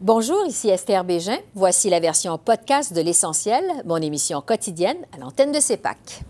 Bonjour, 0.00 0.46
ici 0.46 0.68
Esther 0.68 1.02
Bégin. 1.02 1.38
Voici 1.56 1.90
la 1.90 1.98
version 1.98 2.38
podcast 2.38 2.92
de 2.92 3.00
L'Essentiel, 3.00 3.64
mon 3.84 3.96
émission 3.96 4.40
quotidienne 4.40 4.98
à 5.12 5.18
l'antenne 5.18 5.50
de 5.50 5.58
CEPAC. 5.58 6.22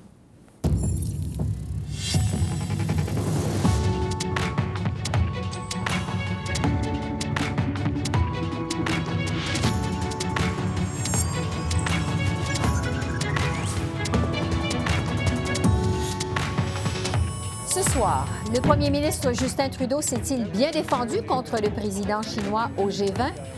Ce 17.66 17.82
soir, 17.92 18.27
le 18.55 18.60
premier 18.62 18.88
ministre 18.88 19.34
Justin 19.34 19.69
Trudeau 19.69 20.00
s'est-il 20.00 20.46
bien 20.46 20.70
défendu 20.70 21.20
contre 21.23 21.60
le 21.60 21.69
président 21.69 22.23
chinois 22.23 22.70
au 22.78 22.88
G20? 22.88 23.58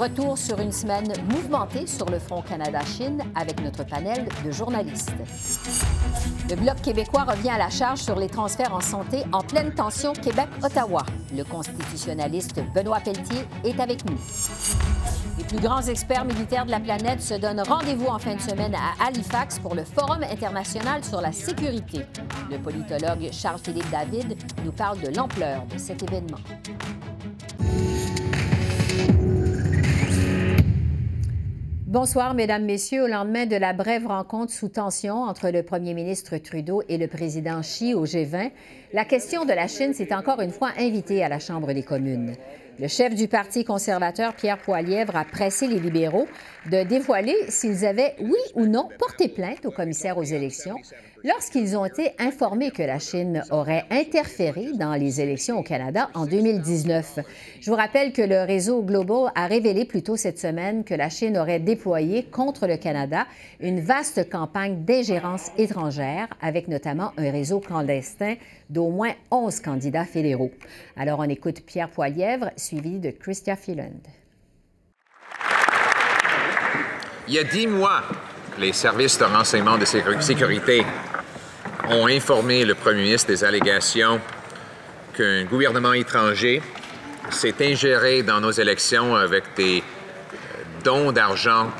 Retour 0.00 0.38
sur 0.38 0.58
une 0.60 0.72
semaine 0.72 1.12
mouvementée 1.28 1.86
sur 1.86 2.06
le 2.06 2.18
front 2.18 2.40
Canada-Chine 2.40 3.22
avec 3.34 3.62
notre 3.62 3.84
panel 3.84 4.26
de 4.42 4.50
journalistes. 4.50 5.12
Le 6.48 6.56
Bloc 6.56 6.80
québécois 6.80 7.24
revient 7.24 7.50
à 7.50 7.58
la 7.58 7.68
charge 7.68 7.98
sur 7.98 8.18
les 8.18 8.30
transferts 8.30 8.74
en 8.74 8.80
santé 8.80 9.24
en 9.30 9.42
pleine 9.42 9.74
tension 9.74 10.14
Québec-Ottawa. 10.14 11.04
Le 11.36 11.44
constitutionnaliste 11.44 12.62
Benoît 12.74 13.00
Pelletier 13.00 13.42
est 13.62 13.78
avec 13.78 14.02
nous. 14.06 14.16
Les 15.36 15.44
plus 15.44 15.60
grands 15.60 15.82
experts 15.82 16.24
militaires 16.24 16.64
de 16.64 16.70
la 16.70 16.80
planète 16.80 17.20
se 17.20 17.34
donnent 17.34 17.60
rendez-vous 17.60 18.06
en 18.06 18.18
fin 18.18 18.36
de 18.36 18.40
semaine 18.40 18.74
à 18.74 19.06
Halifax 19.06 19.58
pour 19.58 19.74
le 19.74 19.84
Forum 19.84 20.22
international 20.22 21.04
sur 21.04 21.20
la 21.20 21.32
sécurité. 21.32 22.06
Le 22.50 22.56
politologue 22.56 23.28
Charles-Philippe 23.32 23.90
David 23.90 24.34
nous 24.64 24.72
parle 24.72 24.98
de 25.00 25.14
l'ampleur 25.14 25.66
de 25.70 25.76
cet 25.76 26.02
événement. 26.02 26.38
Bonsoir, 31.90 32.34
Mesdames, 32.34 32.66
Messieurs. 32.66 33.02
Au 33.02 33.06
lendemain 33.08 33.46
de 33.46 33.56
la 33.56 33.72
brève 33.72 34.06
rencontre 34.06 34.52
sous 34.52 34.68
tension 34.68 35.24
entre 35.24 35.50
le 35.50 35.64
premier 35.64 35.92
ministre 35.92 36.36
Trudeau 36.36 36.84
et 36.88 36.98
le 36.98 37.08
président 37.08 37.62
Xi 37.62 37.94
au 37.94 38.06
G20, 38.06 38.52
la 38.92 39.04
question 39.04 39.44
de 39.44 39.52
la 39.52 39.66
Chine 39.66 39.92
s'est 39.92 40.14
encore 40.14 40.40
une 40.40 40.52
fois 40.52 40.70
invitée 40.78 41.24
à 41.24 41.28
la 41.28 41.40
Chambre 41.40 41.72
des 41.72 41.82
communes. 41.82 42.36
Le 42.78 42.86
chef 42.86 43.16
du 43.16 43.26
Parti 43.26 43.64
conservateur, 43.64 44.34
Pierre 44.34 44.58
Poilièvre, 44.58 45.16
a 45.16 45.24
pressé 45.24 45.66
les 45.66 45.80
libéraux 45.80 46.28
de 46.70 46.84
dévoiler 46.84 47.34
s'ils 47.48 47.84
avaient, 47.84 48.14
oui 48.20 48.38
ou 48.54 48.66
non, 48.66 48.88
porté 48.96 49.26
plainte 49.26 49.66
au 49.66 49.72
commissaire 49.72 50.16
aux 50.16 50.22
élections 50.22 50.76
lorsqu'ils 51.24 51.76
ont 51.76 51.84
été 51.84 52.12
informés 52.18 52.70
que 52.70 52.82
la 52.82 52.98
Chine 52.98 53.42
aurait 53.50 53.84
interféré 53.90 54.72
dans 54.74 54.94
les 54.94 55.20
élections 55.20 55.58
au 55.58 55.62
Canada 55.62 56.10
en 56.14 56.26
2019. 56.26 57.18
Je 57.60 57.70
vous 57.70 57.76
rappelle 57.76 58.12
que 58.12 58.22
le 58.22 58.42
réseau 58.42 58.82
Global 58.82 59.32
a 59.34 59.46
révélé 59.46 59.84
plus 59.84 60.02
tôt 60.02 60.16
cette 60.16 60.38
semaine 60.38 60.84
que 60.84 60.94
la 60.94 61.10
Chine 61.10 61.36
aurait 61.36 61.60
déployé 61.60 62.24
contre 62.24 62.66
le 62.66 62.76
Canada 62.76 63.26
une 63.60 63.80
vaste 63.80 64.30
campagne 64.30 64.84
d'ingérence 64.84 65.50
étrangère, 65.58 66.28
avec 66.40 66.68
notamment 66.68 67.12
un 67.16 67.30
réseau 67.30 67.60
clandestin 67.60 68.34
d'au 68.68 68.88
moins 68.88 69.12
11 69.30 69.60
candidats 69.60 70.04
fédéraux. 70.04 70.52
Alors 70.96 71.18
on 71.18 71.28
écoute 71.28 71.60
Pierre 71.66 71.90
Poilièvre, 71.90 72.50
suivi 72.56 72.98
de 72.98 73.10
Christia 73.10 73.56
Phelan. 73.56 73.92
Il 77.28 77.34
y 77.34 77.38
a 77.38 77.44
dix 77.44 77.66
mois, 77.66 78.02
les 78.58 78.72
services 78.72 79.18
de 79.18 79.24
renseignement 79.24 79.78
de 79.78 79.84
sécurité 79.84 80.84
ont 81.90 82.06
informé 82.06 82.64
le 82.64 82.74
premier 82.74 83.02
ministre 83.02 83.28
des 83.28 83.42
allégations 83.42 84.20
qu'un 85.16 85.44
gouvernement 85.44 85.92
étranger 85.92 86.62
s'est 87.30 87.54
ingéré 87.60 88.22
dans 88.22 88.40
nos 88.40 88.52
élections 88.52 89.16
avec 89.16 89.44
des 89.56 89.82
dons 90.84 91.10
d'argent 91.12 91.70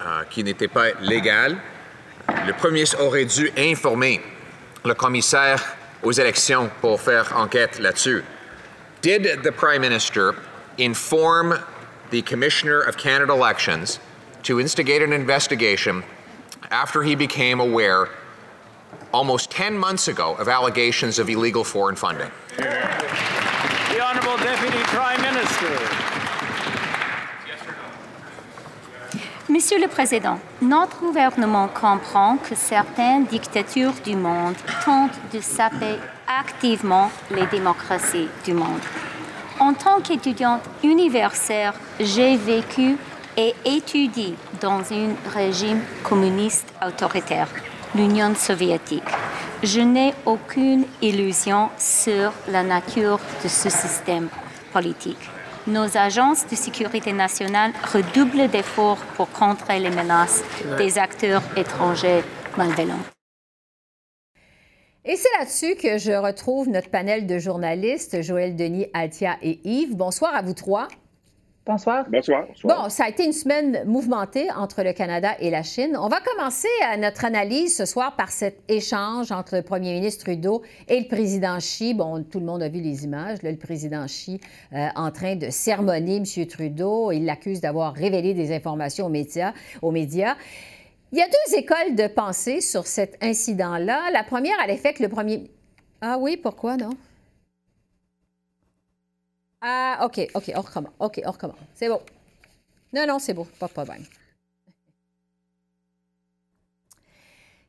euh, 0.00 0.22
qui 0.30 0.42
n'étaient 0.42 0.68
pas 0.68 0.92
légaux. 1.00 1.56
Le 2.46 2.52
premier 2.54 2.74
ministre 2.74 3.02
aurait 3.02 3.26
dû 3.26 3.50
informer 3.56 4.20
le 4.84 4.94
commissaire 4.94 5.62
aux 6.02 6.12
élections 6.12 6.70
pour 6.80 7.00
faire 7.00 7.36
enquête 7.36 7.78
là-dessus. 7.78 8.24
Did 9.02 9.42
the 9.42 9.50
Prime 9.50 9.82
Minister 9.82 10.34
inform 10.78 11.58
the 12.10 12.22
Commissioner 12.22 12.80
of 12.80 12.96
Canada 12.96 13.32
Elections 13.32 14.00
to 14.42 14.58
instigate 14.58 15.02
an 15.02 15.12
investigation 15.12 16.02
after 16.70 17.02
he 17.02 17.14
became 17.14 17.60
aware 17.60 18.08
almost 19.12 19.50
10 19.50 19.78
months 19.78 20.08
ago 20.08 20.34
of 20.38 20.48
allegations 20.48 21.18
of 21.18 21.28
illegal 21.28 21.64
foreign 21.64 21.96
funding? 21.96 22.30
The 22.56 24.00
Honourable 24.00 24.36
Deputy 24.38 24.82
Prime 24.84 25.22
Minister. 25.22 26.08
Monsieur 29.50 29.78
le 29.80 29.88
Président, 29.88 30.38
notre 30.60 31.00
gouvernement 31.00 31.68
comprend 31.68 32.36
que 32.36 32.54
certaines 32.54 33.24
dictatures 33.24 33.94
du 34.04 34.14
monde 34.14 34.54
tentent 34.84 35.18
de 35.32 35.40
saper 35.40 35.96
activement 36.28 37.10
les 37.30 37.46
démocraties 37.46 38.28
du 38.44 38.52
monde. 38.52 38.82
En 39.58 39.72
tant 39.72 40.00
qu'étudiante 40.02 40.60
universitaire, 40.84 41.72
j'ai 41.98 42.36
vécu 42.36 42.98
et 43.38 43.54
étudié 43.64 44.34
dans 44.60 44.80
un 44.92 45.14
régime 45.32 45.80
communiste 46.04 46.72
autoritaire, 46.86 47.48
l'Union 47.94 48.34
soviétique. 48.34 49.02
Je 49.62 49.80
n'ai 49.80 50.14
aucune 50.26 50.84
illusion 51.02 51.68
sur 51.78 52.32
la 52.48 52.62
nature 52.62 53.20
de 53.42 53.48
ce 53.48 53.68
système 53.70 54.28
politique 54.72 55.30
nos 55.68 55.96
agences 55.96 56.46
de 56.46 56.56
sécurité 56.56 57.12
nationale 57.12 57.72
redoublent 57.92 58.48
d'efforts 58.48 58.98
pour 59.16 59.30
contrer 59.30 59.78
les 59.78 59.90
menaces 59.90 60.42
des 60.78 60.98
acteurs 60.98 61.42
étrangers 61.56 62.22
malveillants. 62.56 63.04
Et 65.04 65.16
c'est 65.16 65.28
là-dessus 65.38 65.76
que 65.76 65.96
je 65.96 66.12
retrouve 66.12 66.68
notre 66.68 66.90
panel 66.90 67.26
de 67.26 67.38
journalistes, 67.38 68.20
Joël 68.22 68.56
Denis, 68.56 68.88
Altia 68.92 69.36
et 69.42 69.60
Yves. 69.64 69.96
Bonsoir 69.96 70.34
à 70.34 70.42
vous 70.42 70.54
trois. 70.54 70.88
Bonsoir. 71.68 72.06
Bonsoir. 72.10 72.46
Bon, 72.64 72.88
ça 72.88 73.04
a 73.04 73.08
été 73.10 73.26
une 73.26 73.34
semaine 73.34 73.84
mouvementée 73.84 74.50
entre 74.52 74.82
le 74.82 74.94
Canada 74.94 75.32
et 75.38 75.50
la 75.50 75.62
Chine. 75.62 75.98
On 76.00 76.08
va 76.08 76.18
commencer 76.20 76.66
notre 76.98 77.26
analyse 77.26 77.76
ce 77.76 77.84
soir 77.84 78.16
par 78.16 78.30
cet 78.30 78.62
échange 78.68 79.32
entre 79.32 79.56
le 79.56 79.60
premier 79.60 79.92
ministre 79.92 80.24
Trudeau 80.24 80.62
et 80.88 80.98
le 80.98 81.06
président 81.06 81.58
Xi. 81.58 81.92
Bon, 81.92 82.24
tout 82.24 82.40
le 82.40 82.46
monde 82.46 82.62
a 82.62 82.70
vu 82.70 82.80
les 82.80 83.04
images. 83.04 83.42
le 83.42 83.54
président 83.56 84.06
Xi 84.06 84.40
euh, 84.72 84.88
en 84.96 85.10
train 85.10 85.36
de 85.36 85.50
sermonner 85.50 86.16
M. 86.16 86.46
Trudeau. 86.46 87.12
Il 87.12 87.26
l'accuse 87.26 87.60
d'avoir 87.60 87.92
révélé 87.92 88.32
des 88.32 88.50
informations 88.50 89.04
aux 89.04 89.10
médias. 89.10 89.52
Aux 89.82 89.90
médias. 89.90 90.36
Il 91.12 91.18
y 91.18 91.22
a 91.22 91.26
deux 91.26 91.58
écoles 91.58 91.94
de 91.94 92.06
pensée 92.06 92.62
sur 92.62 92.86
cet 92.86 93.22
incident-là. 93.22 94.10
La 94.14 94.24
première 94.24 94.58
a 94.64 94.66
l'effet 94.66 94.94
que 94.94 95.02
le 95.02 95.10
premier... 95.10 95.50
Ah 96.00 96.16
oui, 96.18 96.38
pourquoi 96.38 96.78
non? 96.78 96.90
Ah, 99.60 100.00
OK, 100.04 100.20
OK, 100.34 100.52
on 100.54 100.60
recommence. 100.60 100.92
OK, 101.00 101.20
on 101.24 101.30
recommence. 101.30 101.58
C'est 101.74 101.88
bon. 101.88 102.00
Non, 102.92 103.06
non, 103.06 103.18
c'est 103.18 103.34
beau. 103.34 103.46
Pas 103.58 103.66
de 103.66 103.72
problème. 103.72 104.04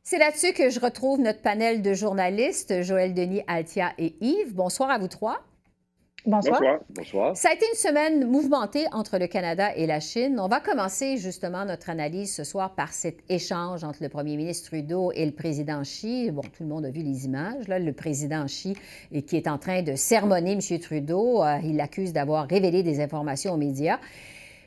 C'est 0.02 0.18
là-dessus 0.18 0.52
que 0.52 0.70
je 0.70 0.80
retrouve 0.80 1.20
notre 1.20 1.40
panel 1.42 1.82
de 1.82 1.94
journalistes, 1.94 2.82
Joël 2.82 3.14
Denis, 3.14 3.42
Altia 3.46 3.92
et 3.98 4.16
Yves. 4.20 4.54
Bonsoir 4.54 4.90
à 4.90 4.98
vous 4.98 5.08
trois. 5.08 5.40
Bonsoir. 6.26 6.60
Bonsoir. 6.90 7.36
Ça 7.36 7.48
a 7.48 7.54
été 7.54 7.64
une 7.66 7.78
semaine 7.78 8.26
mouvementée 8.26 8.84
entre 8.92 9.18
le 9.18 9.26
Canada 9.26 9.74
et 9.74 9.86
la 9.86 10.00
Chine. 10.00 10.38
On 10.38 10.48
va 10.48 10.60
commencer 10.60 11.16
justement 11.16 11.64
notre 11.64 11.88
analyse 11.88 12.34
ce 12.34 12.44
soir 12.44 12.74
par 12.74 12.92
cet 12.92 13.18
échange 13.30 13.84
entre 13.84 14.02
le 14.02 14.10
premier 14.10 14.36
ministre 14.36 14.68
Trudeau 14.68 15.12
et 15.12 15.24
le 15.24 15.32
président 15.32 15.80
Xi. 15.80 16.30
Bon, 16.30 16.42
tout 16.42 16.62
le 16.62 16.68
monde 16.68 16.84
a 16.84 16.90
vu 16.90 17.02
les 17.02 17.24
images. 17.24 17.68
Là, 17.68 17.78
le 17.78 17.92
président 17.94 18.44
Xi 18.44 18.76
qui 19.26 19.36
est 19.36 19.48
en 19.48 19.56
train 19.56 19.82
de 19.82 19.94
sermonner 19.94 20.52
M. 20.52 20.78
Trudeau. 20.78 21.42
Euh, 21.42 21.56
il 21.64 21.76
l'accuse 21.76 22.12
d'avoir 22.12 22.46
révélé 22.46 22.82
des 22.82 23.00
informations 23.00 23.54
aux 23.54 23.58
médias. 23.58 23.98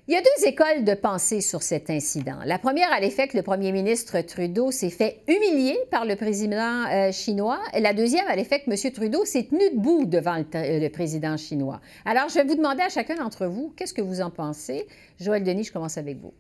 Il 0.10 0.14
y 0.14 0.18
a 0.18 0.22
deux 0.22 0.48
écoles 0.48 0.84
de 0.84 0.96
pensée 0.96 1.40
sur 1.40 1.62
cet 1.62 1.90
incident. 1.90 2.40
La 2.46 2.60
première 2.60 2.92
a 2.92 3.00
l'effet 3.00 3.30
que 3.30 3.38
le 3.38 3.44
premier 3.44 3.72
ministre 3.72 4.20
Trudeau 4.20 4.70
s'est 4.70 4.90
fait 4.90 5.22
humilier 5.30 5.78
par 5.92 6.06
le 6.06 6.18
président 6.18 6.84
euh, 6.92 7.14
chinois. 7.14 7.62
La 7.80 7.94
deuxième 7.94 8.28
a 8.28 8.36
l'effet 8.36 8.60
que 8.60 8.70
M. 8.70 8.92
Trudeau 8.92 9.24
s'est 9.24 9.48
tenu 9.48 9.62
debout 9.74 10.06
devant 10.06 10.36
le, 10.36 10.80
le, 10.82 10.90
président 10.90 11.38
chinois. 11.38 11.80
Alors, 12.04 12.28
je 12.28 12.34
vais 12.34 12.44
vous 12.44 12.56
demander 12.56 12.82
à 12.82 12.90
chacun 12.90 13.16
d'entre 13.16 13.46
vous, 13.46 13.74
qu'est-ce 13.78 13.94
que 13.94 14.02
vous 14.02 14.20
en 14.20 14.30
pensez? 14.30 14.88
Joël 15.22 15.42
Denis, 15.42 15.64
je 15.64 15.72
commence 15.72 15.98
avec 15.98 16.18
vous. 16.18 16.34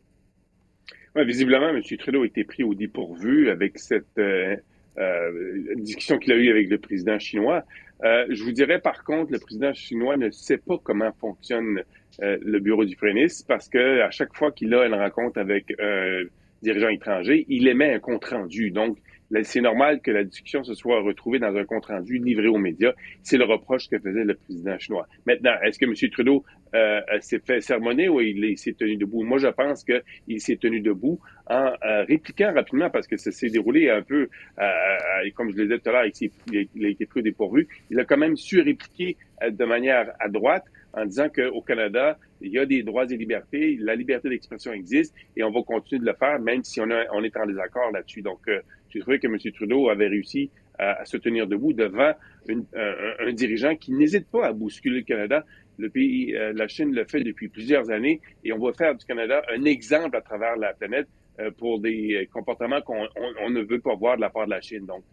Ouais, 1.15 1.23
visiblement, 1.23 1.69
M. 1.69 1.81
Trudeau 1.99 2.23
a 2.23 2.25
été 2.25 2.43
pris 2.43 2.63
au 2.63 2.73
dépourvu 2.73 3.49
avec 3.49 3.79
cette 3.79 4.17
euh, 4.17 4.57
euh, 4.97 5.75
discussion 5.77 6.17
qu'il 6.17 6.33
a 6.33 6.35
eue 6.35 6.49
avec 6.49 6.69
le 6.69 6.79
président 6.79 7.17
chinois. 7.17 7.63
Euh, 8.03 8.25
je 8.29 8.43
vous 8.43 8.51
dirais 8.51 8.79
par 8.79 9.03
contre, 9.03 9.31
le 9.31 9.39
président 9.39 9.73
chinois 9.73 10.17
ne 10.17 10.29
sait 10.31 10.57
pas 10.57 10.77
comment 10.83 11.11
fonctionne 11.13 11.83
euh, 12.21 12.37
le 12.41 12.59
bureau 12.59 12.85
du 12.85 12.95
ministre 13.01 13.45
parce 13.47 13.69
que 13.69 14.01
à 14.01 14.11
chaque 14.11 14.33
fois 14.35 14.51
qu'il 14.51 14.73
a 14.73 14.85
une 14.85 14.93
rencontre 14.93 15.39
avec 15.39 15.73
un 15.79 16.23
dirigeant 16.61 16.89
étranger, 16.89 17.45
il 17.49 17.67
émet 17.67 17.93
un 17.93 17.99
compte 17.99 18.25
rendu. 18.25 18.71
Donc, 18.71 18.97
c'est 19.41 19.61
normal 19.61 20.01
que 20.01 20.11
la 20.11 20.23
discussion 20.23 20.63
se 20.63 20.75
soit 20.75 21.01
retrouvée 21.01 21.39
dans 21.39 21.55
un 21.55 21.65
compte-rendu 21.65 22.19
livré 22.19 22.47
aux 22.47 22.57
médias. 22.57 22.93
C'est 23.23 23.37
le 23.37 23.45
reproche 23.45 23.89
que 23.89 23.97
faisait 23.97 24.23
le 24.23 24.35
président 24.35 24.77
chinois. 24.77 25.07
Maintenant, 25.25 25.53
est-ce 25.63 25.79
que 25.79 25.85
M. 25.85 25.93
Trudeau 26.11 26.43
euh, 26.75 27.01
s'est 27.19 27.39
fait 27.39 27.59
sermonner 27.61 28.09
ou 28.09 28.21
il, 28.21 28.57
s'est 28.57 28.73
tenu 28.73 28.95
debout? 28.95 29.23
Moi, 29.23 29.39
je 29.39 29.47
pense 29.47 29.83
qu'il 29.83 30.39
s'est 30.39 30.57
tenu 30.57 30.81
debout 30.81 31.19
en 31.47 31.71
euh, 31.83 32.03
répliquant 32.03 32.53
rapidement 32.53 32.89
parce 32.91 33.07
que 33.07 33.17
ça 33.17 33.31
s'est 33.31 33.49
déroulé 33.49 33.89
un 33.89 34.03
peu, 34.03 34.29
euh, 34.59 35.29
comme 35.35 35.51
je 35.51 35.57
le 35.57 35.63
disais 35.63 35.79
tout 35.79 35.89
à 35.89 35.93
l'heure, 35.93 36.05
il, 36.05 36.85
a 36.85 36.89
été 36.89 37.05
pris 37.07 37.21
au 37.21 37.23
dépourvu. 37.23 37.67
Il 37.89 37.99
a 37.99 38.05
quand 38.05 38.17
même 38.17 38.37
su 38.37 38.61
répliquer 38.61 39.17
de 39.49 39.65
manière 39.65 40.11
à 40.19 40.29
droite 40.29 40.65
en 40.93 41.05
disant 41.05 41.27
qu'au 41.29 41.61
Canada, 41.61 42.17
il 42.41 42.51
y 42.51 42.59
a 42.59 42.65
des 42.65 42.83
droits 42.83 43.05
et 43.05 43.17
libertés, 43.17 43.77
la 43.79 43.95
liberté 43.95 44.29
d'expression 44.29 44.73
existe 44.73 45.13
et 45.35 45.43
on 45.43 45.51
va 45.51 45.61
continuer 45.63 46.01
de 46.01 46.05
le 46.05 46.13
faire 46.13 46.39
même 46.39 46.63
si 46.63 46.79
on, 46.81 46.89
est 46.89 47.37
en 47.37 47.45
désaccord 47.45 47.91
là-dessus. 47.91 48.21
Donc, 48.21 48.39
euh, 48.47 48.61
j'ai 48.89 48.99
trouvé 48.99 49.19
que 49.19 49.27
M. 49.27 49.37
Trudeau 49.53 49.89
avait 49.89 50.07
réussi 50.07 50.51
à, 50.77 51.05
se 51.05 51.17
tenir 51.17 51.47
debout 51.47 51.73
devant 51.73 52.13
un, 52.49 53.33
dirigeant 53.33 53.75
qui 53.75 53.91
n'hésite 53.93 54.27
pas 54.27 54.47
à 54.47 54.53
bousculer 54.53 54.99
le 54.99 55.05
Canada. 55.05 55.45
Le 55.77 55.89
pays, 55.89 56.35
euh, 56.35 56.53
la 56.53 56.67
Chine 56.67 56.93
le 56.93 57.05
fait 57.05 57.21
depuis 57.21 57.47
plusieurs 57.47 57.89
années 57.89 58.21
et 58.43 58.53
on 58.53 58.59
va 58.59 58.73
faire 58.73 58.93
du 58.93 59.05
Canada 59.05 59.41
un 59.55 59.63
exemple 59.65 60.15
à 60.15 60.21
travers 60.21 60.55
la 60.57 60.73
planète 60.73 61.07
euh, 61.39 61.49
pour 61.49 61.79
des 61.79 62.29
comportements 62.31 62.81
qu'on 62.81 63.07
on, 63.41 63.49
ne 63.49 63.61
veut 63.61 63.79
pas 63.79 63.95
voir 63.95 64.17
de 64.17 64.21
la 64.21 64.29
part 64.29 64.45
de 64.45 64.51
la 64.51 64.61
Chine. 64.61 64.85
Donc, 64.85 65.03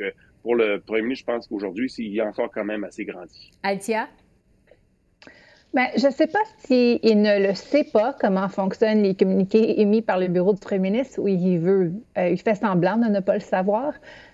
pour 0.43 0.55
le 0.57 0.81
premier 0.81 1.03
ministre, 1.03 1.25
je 1.31 1.37
pense 1.37 1.47
qu'aujourd'hui, 1.47 1.91
il 1.99 2.21
a 2.21 2.27
encore 2.27 2.51
quand 2.51 2.65
même 2.65 2.85
assez 2.85 3.07
grandi. 3.07 3.51
Altia? 3.63 4.09
Bien, 5.73 5.87
je 5.97 6.09
ne 6.09 6.13
sais 6.13 6.27
pas 6.27 6.41
s'il 6.59 7.23
ne 7.23 7.47
le 7.47 7.55
sait 7.55 7.85
pas 7.85 8.13
comment 8.21 8.49
fonctionnent 8.49 9.05
les 9.05 9.15
communiqués 9.15 9.81
émis 9.81 10.03
par 10.03 10.19
le 10.19 10.27
bureau 10.27 10.53
du 10.53 10.59
premier 10.59 10.91
ministre 10.91 11.21
ou 11.21 11.29
il 11.29 11.61
veut, 11.61 11.93
euh, 12.19 12.29
il 12.29 12.41
fait 12.41 12.57
semblant 12.57 12.97
de 12.97 13.07
ne 13.07 13.21
pas 13.21 13.35
le 13.35 13.41
savoir. 13.41 13.93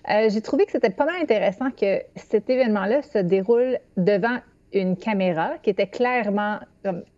Euh, 0.09 0.29
j'ai 0.29 0.41
trouvé 0.41 0.65
que 0.65 0.71
c'était 0.71 0.89
pas 0.89 1.05
mal 1.05 1.21
intéressant 1.21 1.69
que 1.69 2.01
cet 2.15 2.49
événement-là 2.49 3.03
se 3.03 3.19
déroule 3.19 3.77
devant 3.97 4.39
une 4.73 4.97
caméra 4.97 5.59
qui 5.61 5.69
était 5.69 5.85
clairement 5.85 6.57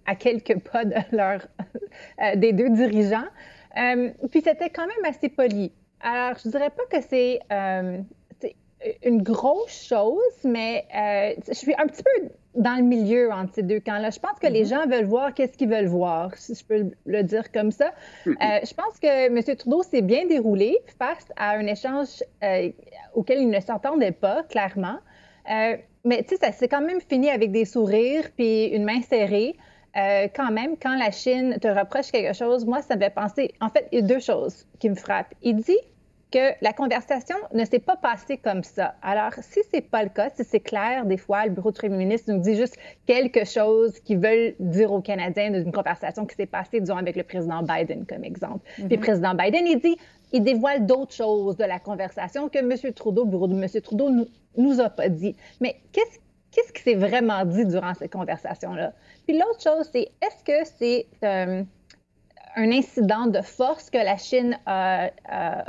à 0.05 0.15
quelques 0.15 0.59
pas 0.69 0.83
de 0.83 0.95
leur, 1.15 1.47
euh, 2.21 2.35
des 2.35 2.51
deux 2.51 2.71
dirigeants. 2.71 3.27
puis 4.31 4.41
c'était 4.41 4.69
quand 4.69 4.85
même 4.85 5.05
assez 5.09 5.29
poli. 5.29 5.71
Alors, 6.01 6.37
je 6.43 6.49
dirais 6.49 6.71
pas 6.71 6.83
que 6.91 7.01
c'est 7.09 7.39
une 9.03 9.23
grosse 9.23 9.85
chose, 9.87 10.43
mais 10.43 10.85
je 11.47 11.53
suis 11.53 11.73
un 11.75 11.87
petit 11.87 12.03
peu 12.03 12.29
dans 12.55 12.75
le 12.75 12.83
milieu 12.83 13.31
entre 13.31 13.53
ces 13.55 13.63
deux 13.63 13.79
camps-là. 13.79 14.09
Je 14.09 14.19
pense 14.19 14.39
que 14.39 14.47
les 14.47 14.63
mhm. 14.63 14.69
gens 14.69 14.87
veulent 14.87 15.05
voir 15.05 15.33
qu'est-ce 15.33 15.57
qu'ils 15.57 15.69
veulent 15.69 15.87
voir, 15.87 16.35
si 16.35 16.55
je 16.55 16.65
peux 16.65 16.91
le 17.05 17.23
dire 17.23 17.51
comme 17.51 17.71
ça. 17.71 17.91
Mhm. 18.25 18.37
Euh, 18.41 18.59
je 18.63 18.73
pense 18.73 18.99
que 18.99 19.27
M. 19.27 19.57
Trudeau 19.57 19.83
s'est 19.83 20.01
bien 20.01 20.25
déroulé 20.25 20.77
face 20.97 21.27
à 21.37 21.51
un 21.51 21.65
échange 21.65 22.23
euh, 22.43 22.69
auquel 23.13 23.41
il 23.41 23.49
ne 23.49 23.59
s'entendait 23.59 24.11
pas, 24.11 24.43
clairement. 24.43 24.97
Euh, 25.49 25.77
mais 26.03 26.23
tu 26.23 26.29
sais, 26.29 26.37
ça 26.37 26.51
s'est 26.51 26.67
quand 26.67 26.81
même 26.81 27.01
fini 27.01 27.29
avec 27.29 27.51
des 27.51 27.65
sourires 27.65 28.29
puis 28.35 28.65
une 28.65 28.83
main 28.83 29.01
serrée. 29.01 29.55
quand 30.35 30.51
même, 30.51 30.75
quand 30.81 30.95
la 30.97 31.11
Chine 31.11 31.57
te 31.59 31.67
reproche 31.67 32.11
quelque 32.11 32.33
chose, 32.33 32.65
moi, 32.65 32.81
ça 32.81 32.95
me 32.95 33.01
fait 33.01 33.09
penser. 33.13 33.53
En 33.59 33.69
fait, 33.69 33.87
il 33.91 33.99
y 33.99 34.03
a 34.03 34.05
deux 34.05 34.19
choses 34.19 34.65
qui 34.79 34.89
me 34.89 34.95
frappent. 34.95 35.33
Il 35.41 35.57
dit 35.57 35.77
que 36.31 36.53
la 36.61 36.73
conversation 36.73 37.35
ne 37.53 37.65
s'est 37.65 37.79
pas 37.79 37.95
passée 37.95 38.37
comme 38.37 38.63
ça. 38.63 38.95
Alors, 39.01 39.33
si 39.41 39.61
ce 39.63 39.77
n'est 39.77 39.81
pas 39.81 40.03
le 40.03 40.09
cas, 40.09 40.29
si 40.35 40.43
c'est 40.43 40.59
clair, 40.59 41.05
des 41.05 41.17
fois, 41.17 41.45
le 41.45 41.51
bureau 41.51 41.71
du 41.71 41.79
premier 41.79 41.97
ministre 41.97 42.31
nous 42.31 42.39
dit 42.39 42.55
juste 42.55 42.77
quelque 43.07 43.45
chose 43.45 43.99
qu'ils 44.01 44.19
veulent 44.19 44.53
dire 44.59 44.91
aux 44.91 45.01
Canadiens 45.01 45.49
d'une 45.49 45.71
conversation 45.71 46.25
qui 46.25 46.35
s'est 46.35 46.45
passée, 46.45 46.81
disons, 46.81 46.97
avec 46.97 47.15
le 47.15 47.23
président 47.23 47.63
Biden, 47.63 48.05
comme 48.05 48.23
exemple. 48.23 48.59
Puis 48.75 48.83
le 48.83 48.97
mhm. 48.97 49.01
président 49.01 49.33
Biden, 49.33 49.65
il 49.65 49.79
dit, 49.79 49.97
il 50.31 50.43
dévoile 50.43 50.85
d'autres 50.85 51.13
choses 51.13 51.57
de 51.57 51.65
la 51.65 51.79
conversation 51.79 52.47
que 52.49 52.59
M. 52.59 52.93
Trudeau, 52.93 53.23
le 53.23 53.31
bureau 53.31 53.47
de 53.47 53.55
M. 53.55 53.81
Trudeau, 53.81 54.11
nous, 54.11 54.27
nous 54.57 54.79
a 54.79 54.89
pas 54.89 55.09
dit. 55.09 55.35
Mais 55.59 55.77
qu'est-ce 55.91 56.19
qu'est-ce 56.51 56.73
qui 56.73 56.81
s'est 56.81 56.95
vraiment 56.95 57.45
dit 57.45 57.65
durant 57.65 57.93
cette 57.93 58.11
conversation-là? 58.11 58.93
Puis 59.27 59.37
l'autre 59.37 59.61
chose, 59.61 59.89
c'est 59.91 60.09
est-ce 60.21 60.43
que 60.43 60.67
c'est... 60.77 61.07
Euh, 61.23 61.63
un 62.59 62.71
incident 62.71 63.27
de 63.27 63.41
force 63.41 63.89
que 63.89 63.97
la 63.97 64.17
Chine 64.17 64.59
a, 64.65 65.11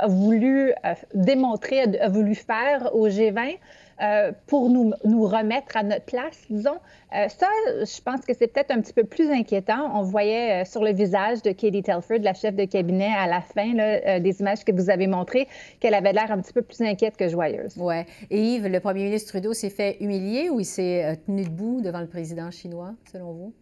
voulu 0.07 0.71
euh, 0.71 0.93
démontrer, 1.13 1.83
a, 1.99 2.09
voulu 2.09 2.35
faire 2.35 2.93
au 2.93 3.07
G20 3.07 3.57
euh, 4.01 4.31
pour 4.47 4.69
nous, 4.69 4.93
remettre 5.05 5.77
à 5.77 5.83
notre 5.83 6.05
place, 6.05 6.41
disons. 6.49 6.79
Euh, 7.15 7.29
ça, 7.29 7.47
je 7.67 8.01
pense 8.01 8.25
que 8.25 8.33
c'est 8.33 8.47
peut-être 8.47 8.71
un 8.71 8.81
petit 8.81 8.93
peu 8.93 9.05
plus 9.05 9.29
inquiétant. 9.29 9.91
On 9.95 10.01
voyait 10.01 10.65
sur 10.65 10.83
le 10.83 10.91
visage 10.91 11.41
de 11.43 11.51
Katie 11.51 11.83
Telford, 11.83 12.19
la 12.21 12.33
chef 12.33 12.55
de 12.55 12.65
cabinet, 12.65 13.11
à 13.17 13.27
la 13.27 13.41
fin 13.41 14.19
des 14.19 14.39
images 14.41 14.65
que 14.65 14.71
vous 14.73 14.89
avez 14.89 15.07
montrées, 15.07 15.47
qu'elle 15.79 15.93
avait 15.93 16.13
l'air 16.13 16.31
un 16.31 16.41
petit 16.41 16.53
peu 16.53 16.61
plus 16.61 16.81
inquiète 16.81 17.15
que 17.15 17.29
joyeuse. 17.29 17.75
Oui. 17.77 17.95
Et 18.29 18.55
Yves, 18.55 18.67
le 18.67 18.79
premier 18.79 19.05
ministre 19.05 19.29
Trudeau 19.29 19.53
s'est 19.53 19.69
fait 19.69 19.97
humilier 20.01 20.49
ou 20.49 20.59
il 20.59 20.65
s'est 20.65 21.19
tenu 21.25 21.43
debout 21.43 21.81
devant 21.81 22.01
le 22.01 22.07
président 22.07 22.51
chinois, 22.51 22.93
selon 23.11 23.31
vous? 23.31 23.53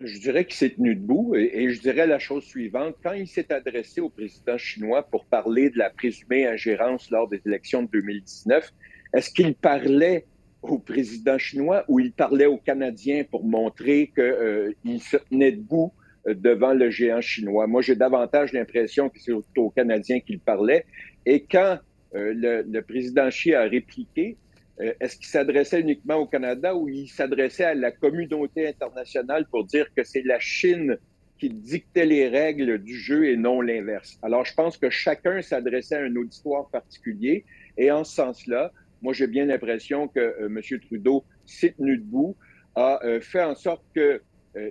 Je 0.00 0.18
dirais 0.18 0.44
qu'il 0.44 0.54
s'est 0.54 0.70
tenu 0.70 0.94
debout 0.94 1.34
et, 1.34 1.70
je 1.70 1.80
dirais 1.80 2.06
la 2.06 2.18
chose 2.18 2.44
suivante. 2.44 2.94
Quand 3.02 3.12
il 3.12 3.26
s'est 3.26 3.52
adressé 3.52 4.00
au 4.00 4.08
président 4.08 4.56
chinois 4.56 5.02
pour 5.02 5.24
parler 5.24 5.70
de 5.70 5.78
la 5.78 5.90
présumée 5.90 6.46
ingérence 6.46 7.10
lors 7.10 7.28
des 7.28 7.40
élections 7.46 7.82
de 7.82 7.88
2019, 7.88 8.72
est-ce 9.14 9.30
qu'il 9.30 9.54
parlait 9.54 10.26
au 10.62 10.78
président 10.78 11.38
chinois 11.38 11.84
ou 11.88 11.98
il 12.00 12.12
parlait 12.12 12.46
aux 12.46 12.58
Canadiens 12.58 13.24
pour 13.28 13.44
montrer 13.44 14.12
qu'il 14.14 14.24
euh, 14.24 14.98
se 15.00 15.16
tenait 15.16 15.52
debout 15.52 15.92
euh, 16.26 16.34
devant 16.34 16.74
le 16.74 16.90
géant 16.90 17.20
chinois? 17.20 17.66
Moi, 17.66 17.82
j'ai 17.82 17.96
davantage 17.96 18.52
l'impression 18.52 19.08
que 19.08 19.18
c'est 19.18 19.32
aux 19.32 19.70
Canadiens 19.70 20.20
qu'il 20.20 20.38
parlait. 20.38 20.84
Et 21.26 21.44
quand 21.44 21.78
euh, 22.14 22.32
le, 22.34 22.62
le 22.62 22.82
président 22.82 23.28
Xi 23.30 23.52
a 23.52 23.62
répliqué, 23.62 24.36
euh, 24.80 24.92
est-ce 25.00 25.16
qu'il 25.16 25.26
s'adressait 25.26 25.80
uniquement 25.80 26.16
au 26.16 26.26
Canada 26.26 26.74
ou 26.74 26.88
il 26.88 27.08
s'adressait 27.08 27.64
à 27.64 27.74
la 27.74 27.90
communauté 27.90 28.68
internationale 28.68 29.46
pour 29.50 29.64
dire 29.64 29.86
que 29.94 30.04
c'est 30.04 30.22
la 30.22 30.38
Chine 30.38 30.98
qui 31.38 31.50
dictait 31.50 32.06
les 32.06 32.28
règles 32.28 32.78
du 32.78 32.96
jeu 32.96 33.26
et 33.26 33.36
non 33.36 33.60
l'inverse? 33.60 34.18
Alors, 34.22 34.44
je 34.44 34.54
pense 34.54 34.76
que 34.76 34.90
chacun 34.90 35.42
s'adressait 35.42 35.96
à 35.96 36.02
un 36.02 36.14
auditoire 36.16 36.68
particulier 36.70 37.44
et 37.76 37.90
en 37.90 38.04
ce 38.04 38.14
sens-là, 38.14 38.72
moi, 39.02 39.12
j'ai 39.12 39.28
bien 39.28 39.46
l'impression 39.46 40.08
que 40.08 40.20
euh, 40.20 40.46
M. 40.46 40.60
Trudeau 40.80 41.24
s'est 41.44 41.74
tenu 41.76 41.98
debout, 41.98 42.36
a 42.74 43.00
euh, 43.04 43.20
fait 43.20 43.42
en 43.42 43.54
sorte 43.54 43.82
que 43.94 44.20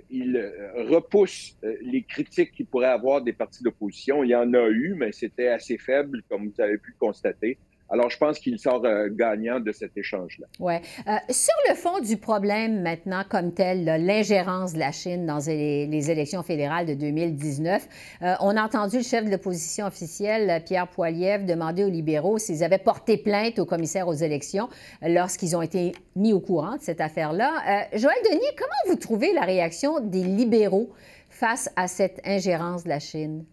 il 0.10 0.38
repousse 0.76 1.56
les 1.82 2.04
critiques 2.04 2.52
qu'il 2.52 2.66
pourrait 2.66 2.88
avoir 2.88 3.22
des 3.22 3.32
partis 3.32 3.64
d'opposition. 3.64 4.22
Il 4.22 4.32
y 4.32 4.36
en 4.36 4.54
a 4.54 4.68
eu, 4.68 4.96
mais 4.98 5.14
c'était 5.14 5.48
assez 5.48 5.78
faible, 5.78 6.24
comme 6.28 6.50
vous 6.50 6.62
avez 6.62 6.78
pu 6.78 6.92
le 6.92 6.98
constater. 7.00 7.58
Alors, 7.90 8.10
je 8.10 8.18
pense 8.18 8.40
qu'il 8.40 8.60
sort 8.60 8.84
euh, 8.84 9.08
gagnant 9.10 9.60
de 9.60 9.72
cet 9.72 9.98
échange-là. 9.98 10.48
Oui. 10.60 10.74
Euh, 11.08 11.12
sur 11.30 11.54
le 11.70 11.76
fond 11.76 12.00
du 12.00 12.18
problème 12.18 12.82
maintenant 12.82 13.24
comme 13.28 13.54
tel, 13.54 13.86
l'ingérence 13.86 14.74
de 14.74 14.80
la 14.80 14.92
Chine 14.92 15.26
dans 15.26 15.40
les, 15.48 16.12
élections 16.12 16.44
fédérales 16.44 16.86
de 16.86 16.94
2019, 16.94 17.88
euh, 18.22 18.34
on 18.42 18.56
a 18.58 18.64
entendu 18.64 18.98
le 18.98 19.04
chef 19.04 19.26
de 19.26 19.32
l'opposition 19.32 19.86
officielle, 19.86 20.62
Pierre 20.66 20.88
Poilievre, 20.88 21.46
demander 21.46 21.84
aux 21.84 21.90
libéraux 21.90 22.38
s'ils 22.38 22.64
avaient 22.64 22.78
porté 22.78 23.18
plainte 23.18 23.60
au 23.60 23.66
commissaire 23.66 24.08
aux 24.08 24.14
élections 24.14 24.70
lorsqu'ils 25.02 25.56
ont 25.56 25.62
été 25.62 25.94
mis 26.16 26.34
au 26.34 26.40
courant 26.40 26.76
de 26.76 26.82
cette 26.82 27.02
affaire-là. 27.02 27.88
Joël 27.94 28.18
Denis, 28.30 28.42
comment 28.58 28.94
vous 28.94 29.00
trouvez 29.00 29.34
la 29.34 29.42
réaction 29.42 30.00
des 30.00 30.24
libéraux 30.24 30.90
face 31.30 31.70
à 31.76 31.88
cette 31.88 32.22
ingérence 32.26 32.84
de 32.84 32.90
la 32.90 33.00
Chine? 33.00 33.46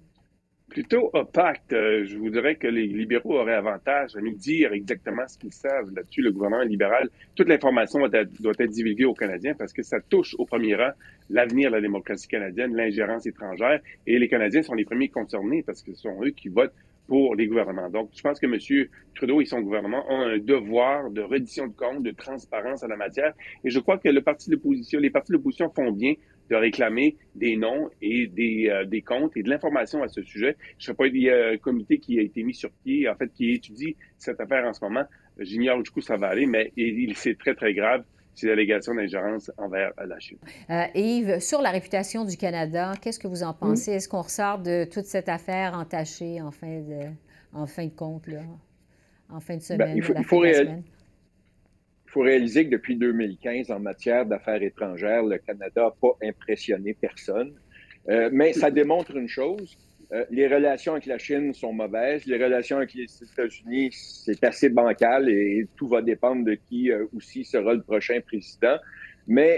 Plutôt 0.75 1.09
opaque. 1.13 1.73
Euh, 1.73 2.05
je 2.05 2.19
vous 2.19 2.31
dirais 2.31 2.57
que 2.57 2.67
les 2.67 2.89
libéraux 2.89 3.39
auraient 3.39 3.55
avantage 3.55 4.17
à 4.17 4.21
nous 4.21 4.35
dire 4.35 4.73
exactement 4.73 5.23
ce 5.29 5.39
qu'ils 5.39 5.53
savent 5.53 5.91
là-dessus. 5.95 6.21
Le 6.21 6.33
gouvernement 6.33 6.65
libéral, 6.65 7.09
toute 7.37 7.49
l'information 7.49 8.01
doit 8.01 8.11
être, 8.59 8.71
divulguée 8.71 9.05
aux 9.05 9.15
Canadiens 9.15 9.55
parce 9.55 9.73
que 9.73 9.85
ça 9.85 10.01
touche 10.01 10.35
au 10.37 10.45
premier 10.45 10.75
rang 10.75 10.91
l'avenir 11.31 11.71
de 11.71 11.77
la 11.77 11.81
démocratie 11.81 12.27
canadienne, 12.27 12.75
l'ingérence 12.75 13.25
étrangère. 13.25 13.81
Et 14.09 14.19
les 14.19 14.27
Canadiens 14.29 14.63
sont 14.63 14.75
les 14.75 14.85
premiers 14.85 15.09
concernés 15.09 15.63
parce 15.63 15.81
que 15.81 15.95
ce 15.95 16.03
sont 16.03 16.25
eux 16.25 16.31
qui 16.31 16.49
votent 16.49 16.75
pour 17.07 17.37
les 17.37 17.47
gouvernements. 17.47 17.89
Donc, 17.89 18.11
je 18.13 18.23
pense 18.23 18.41
que 18.41 18.47
M. 18.47 18.89
Trudeau 19.15 19.41
et 19.41 19.45
son 19.45 19.61
gouvernement 19.61 20.05
ont 20.09 20.23
un 20.23 20.39
devoir 20.39 21.11
de 21.11 21.21
reddition 21.21 21.69
de 21.69 21.73
comptes, 21.73 22.03
de 22.03 22.11
transparence 22.11 22.83
en 22.83 22.89
la 22.89 22.97
matière. 22.97 23.33
Et 23.63 23.71
je 23.71 23.79
crois 23.79 23.99
que 23.99 24.09
le 24.09 24.23
parti 24.23 24.51
de 24.51 24.57
l'opposition, 24.57 24.99
les 24.99 25.11
partis 25.11 25.31
de 25.31 25.37
l'opposition 25.37 25.71
font 25.71 25.93
bien 25.93 26.15
de 26.51 26.57
réclamer 26.57 27.17
des 27.35 27.57
noms 27.57 27.91
et 28.03 28.27
des, 28.27 28.69
euh, 28.69 28.85
des 28.85 29.03
comptes 29.03 29.37
et 29.37 29.43
de 29.43 29.51
l'information 29.51 30.03
à 30.03 30.09
ce 30.09 30.23
sujet. 30.23 30.57
Je 30.79 30.87
sais 30.87 30.95
pas, 30.95 31.07
il 31.07 31.17
y 31.17 31.31
a 31.31 31.51
un 31.51 31.57
comité 31.57 31.99
qui 31.99 32.19
a 32.19 32.23
été 32.23 32.43
mis 32.43 32.55
sur 32.55 32.71
pied, 32.85 33.09
en 33.09 33.15
fait, 33.15 33.33
qui 33.33 33.53
étudie 33.53 33.97
cette 34.19 34.41
affaire 34.41 34.65
en 34.65 34.73
ce 34.73 34.85
moment. 34.85 35.05
J'ignore 35.39 35.83
du 35.83 35.91
coup 35.91 36.01
ça 36.01 36.17
va 36.17 36.29
aller, 36.29 36.47
mais 36.47 36.73
il, 36.77 37.15
c'est 37.17 37.37
très, 37.37 37.55
très 37.55 37.75
grave 37.75 38.05
ces 38.35 38.51
allégations 38.51 38.95
d'ingérence 38.95 39.51
envers 39.59 39.93
la 39.97 40.19
Chine. 40.19 40.39
Euh, 40.71 40.87
Yves, 40.95 41.39
sur 41.39 41.63
la 41.63 41.71
réputation 41.71 42.25
du 42.25 42.37
Canada, 42.37 42.95
qu'est-ce 43.01 43.19
que 43.19 43.29
vous 43.29 43.45
en 43.45 43.55
pensez? 43.55 43.93
Est-ce 43.93 44.09
qu'on 44.09 44.23
ressort 44.23 44.59
de 44.59 44.85
toute 44.85 45.05
cette 45.05 45.29
affaire 45.29 45.75
entachée 45.75 46.41
en 46.41 46.51
fin 46.51 46.81
de, 46.81 47.01
en 47.53 47.67
fin 47.67 47.87
de 47.87 47.95
compte, 47.95 48.27
là, 48.27 48.41
en 49.29 49.39
fin 49.41 49.55
de 49.55 49.61
ben, 49.61 49.65
semaine? 49.65 49.97
il 49.97 50.03
faut, 50.03 50.15
il 50.17 50.25
faut, 50.25 50.45
faut 52.15 52.21
réaliser 52.21 52.65
que 52.67 52.71
depuis 52.71 52.95
2015, 52.95 53.73
en 53.73 53.81
matière 53.81 54.25
d'affaires 54.25 54.63
étrangères, 54.63 55.25
le 55.25 55.37
Canada 55.39 55.83
n'a 55.83 55.91
pas 55.91 56.17
impressionné 56.23 56.95
personne. 56.95 57.53
Euh, 58.09 58.31
mais 58.33 58.53
ça 58.53 58.71
démontre 58.71 59.17
une 59.17 59.29
chose, 59.29 59.77
Euh, 60.13 60.25
les 60.31 60.47
relations 60.47 60.93
avec 60.93 61.07
la 61.07 61.19
Chine 61.19 61.55
sont 61.55 61.73
mauvaises. 61.73 62.27
Les 62.27 62.41
relations 62.47 62.77
avec 62.77 62.93
les 62.95 63.07
États-Unis, 63.29 63.89
c'est 63.93 64.45
assez 64.45 64.69
bancal 64.69 65.31
et 65.31 65.67
tout 65.77 65.89
va 65.89 66.03
dépendre 66.03 66.45
de 66.45 66.55
qui 66.67 66.93
euh, 66.93 67.07
aussi 67.17 67.43
sera 67.43 67.73
le 67.73 67.83
prochain 67.83 68.21
président. 68.21 68.77
Mais 69.27 69.53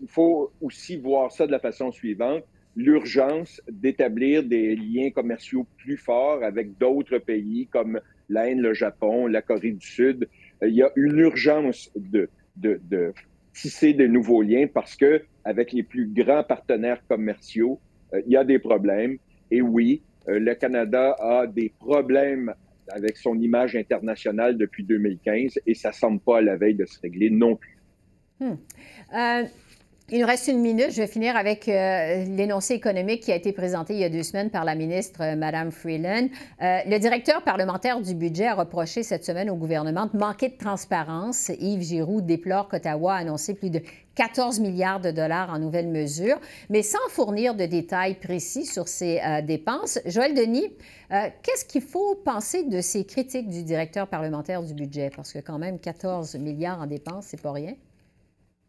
il 0.00 0.08
faut 0.16 0.52
aussi 0.60 0.96
voir 0.96 1.32
ça 1.32 1.44
de 1.48 1.52
la 1.52 1.58
façon 1.58 1.90
suivante. 1.90 2.44
L'urgence 2.76 3.60
d'établir 3.68 4.44
des 4.44 4.76
liens 4.76 5.10
commerciaux 5.10 5.66
plus 5.78 5.96
forts 5.96 6.42
avec 6.44 6.78
d'autres 6.78 7.18
pays 7.18 7.66
comme 7.66 8.00
l'Inde, 8.28 8.60
le 8.60 8.74
Japon, 8.74 9.26
la 9.26 9.42
Corée 9.42 9.72
du 9.72 9.86
Sud. 9.98 10.28
Il 10.62 10.74
y 10.74 10.82
a 10.82 10.90
une 10.96 11.18
urgence 11.18 11.90
de, 11.96 12.28
tisser 13.52 13.92
de 13.92 14.06
nouveaux 14.06 14.42
liens 14.42 14.66
parce 14.72 14.96
que 14.96 15.22
avec 15.44 15.72
les 15.72 15.82
plus 15.82 16.06
grands 16.06 16.44
partenaires 16.44 17.02
commerciaux, 17.08 17.80
il 18.14 18.32
y 18.32 18.36
a 18.36 18.44
des 18.44 18.58
problèmes. 18.58 19.18
Et 19.50 19.60
oui, 19.60 20.02
euh, 20.28 20.38
le 20.38 20.54
Canada 20.54 21.16
a 21.18 21.46
des 21.46 21.72
problèmes 21.78 22.54
avec 22.88 23.16
son 23.16 23.38
image 23.40 23.76
internationale 23.76 24.56
depuis 24.56 24.84
2015 24.84 25.60
et 25.66 25.74
ça 25.74 25.88
ne 25.88 25.94
semble 25.94 26.20
pas 26.20 26.38
à 26.38 26.40
la 26.40 26.56
veille 26.56 26.74
de 26.74 26.84
se 26.84 27.00
régler 27.00 27.30
non 27.30 27.56
plus. 27.56 27.78
Hmm. 28.40 28.56
Euh, 29.14 29.44
il 30.12 30.20
nous 30.20 30.26
reste 30.26 30.46
une 30.48 30.60
minute. 30.60 30.90
Je 30.90 31.00
vais 31.00 31.06
finir 31.06 31.36
avec 31.36 31.66
euh, 31.68 32.24
l'énoncé 32.26 32.74
économique 32.74 33.22
qui 33.22 33.32
a 33.32 33.34
été 33.34 33.50
présenté 33.52 33.94
il 33.94 34.00
y 34.00 34.04
a 34.04 34.10
deux 34.10 34.22
semaines 34.22 34.50
par 34.50 34.62
la 34.62 34.74
ministre 34.74 35.22
euh, 35.22 35.36
Mme 35.36 35.72
Freeland. 35.72 36.28
Euh, 36.60 36.80
le 36.86 36.98
directeur 36.98 37.42
parlementaire 37.42 37.98
du 37.98 38.14
budget 38.14 38.46
a 38.46 38.54
reproché 38.54 39.04
cette 39.04 39.24
semaine 39.24 39.48
au 39.48 39.56
gouvernement 39.56 40.10
de 40.12 40.18
manquer 40.18 40.50
de 40.50 40.58
transparence. 40.58 41.50
Yves 41.58 41.82
Giroux 41.82 42.20
déplore 42.20 42.68
qu'Ottawa 42.68 43.14
a 43.14 43.16
annoncé 43.20 43.54
plus 43.54 43.70
de 43.70 43.80
14 44.14 44.60
milliards 44.60 45.00
de 45.00 45.10
dollars 45.10 45.48
en 45.48 45.58
nouvelles 45.58 45.88
mesures, 45.88 46.38
mais 46.68 46.82
sans 46.82 46.98
fournir 47.08 47.54
de 47.54 47.64
détails 47.64 48.16
précis 48.16 48.66
sur 48.66 48.88
ces 48.88 49.18
dépenses. 49.44 49.98
Joël 50.04 50.34
Denis, 50.34 50.70
qu'est-ce 51.08 51.64
qu'il 51.64 51.80
faut 51.80 52.16
penser 52.16 52.64
de 52.64 52.82
ces 52.82 53.06
critiques 53.06 53.48
du 53.48 53.62
directeur 53.62 54.06
parlementaire 54.08 54.62
du 54.62 54.74
budget? 54.74 55.08
Parce 55.16 55.32
que 55.32 55.38
quand 55.38 55.58
même, 55.58 55.78
14 55.78 56.34
milliards 56.34 56.82
en 56.82 56.86
dépenses, 56.86 57.28
c'est 57.28 57.40
pas 57.40 57.52
rien. 57.52 57.72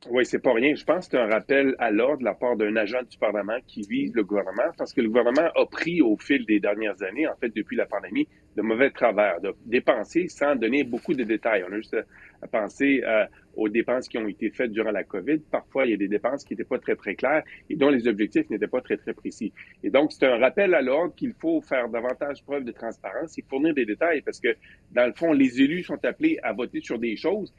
Oui, 0.10 0.26
c'est 0.26 0.40
pas 0.40 0.52
rien. 0.54 0.76
Je 0.76 0.84
pense 0.84 1.08
que 1.08 1.12
c'est 1.12 1.24
un 1.24 1.28
rappel 1.30 1.76
à 1.80 1.90
l'ordre 1.90 2.20
de 2.20 2.26
la 2.26 2.34
part 2.34 2.58
d'un 2.58 2.76
agent 2.76 3.04
du 3.10 3.18
Parlement 3.18 3.58
qui 3.66 3.84
vise 3.84 4.14
le 4.14 4.26
gouvernement 4.26 4.72
parce 4.78 4.92
que 4.92 5.00
le 5.00 5.08
gouvernement 5.08 5.50
a 5.56 5.66
pris 5.66 6.02
au 6.02 6.18
fil 6.18 6.46
des 6.46 6.60
dernières 6.60 7.02
années, 7.04 7.26
en 7.26 7.36
fait, 7.38 7.56
depuis 7.56 7.78
la 7.78 7.86
pandémie, 7.86 8.28
de 8.58 8.62
mauvais 8.62 8.92
travers, 8.92 9.40
de 9.40 9.56
dépenser 9.66 10.28
sans 10.28 10.58
donner 10.58 10.84
beaucoup 10.84 11.14
de 11.14 11.24
détails. 11.24 11.64
On 11.70 11.72
a 11.72 11.78
juste 11.78 11.96
à 12.42 12.48
penser 12.48 13.02
euh, 13.06 13.26
aux 13.56 13.70
dépenses 13.70 14.10
qui 14.10 14.18
ont 14.18 14.28
été 14.28 14.50
faites 14.50 14.72
durant 14.72 14.92
la 14.92 15.06
COVID. 15.06 15.40
Parfois, 15.50 15.86
il 15.86 15.92
y 15.92 15.94
a 15.94 15.98
des 15.98 16.10
dépenses 16.10 16.44
qui 16.44 16.54
n'étaient 16.54 16.68
pas 16.68 16.80
très, 16.80 16.96
très 16.98 17.16
claires 17.16 17.44
et 17.70 17.76
dont 17.78 17.90
les 17.90 18.06
objectifs 18.08 18.50
n'étaient 18.50 18.68
pas 18.68 18.82
très, 18.82 18.98
très 18.98 19.14
précis. 19.14 19.54
Et 19.84 19.90
donc, 19.90 20.12
c'est 20.12 20.28
un 20.28 20.38
rappel 20.38 20.74
à 20.74 20.82
l'ordre 20.82 21.16
qu'il 21.16 21.34
faut 21.34 21.62
faire 21.62 21.88
davantage 21.88 22.44
preuve 22.44 22.66
de 22.66 22.74
transparence 22.74 23.38
et 23.38 23.44
fournir 23.50 23.74
des 23.74 23.86
détails 23.86 24.22
parce 24.22 24.42
que, 24.42 24.50
dans 24.92 25.08
le 25.08 25.14
fond, 25.14 25.32
les 25.32 25.62
élus 25.62 25.84
sont 25.84 26.04
appelés 26.04 26.40
à 26.44 26.52
voter 26.52 26.82
sur 26.82 27.00
des 27.00 27.16
choses 27.16 27.54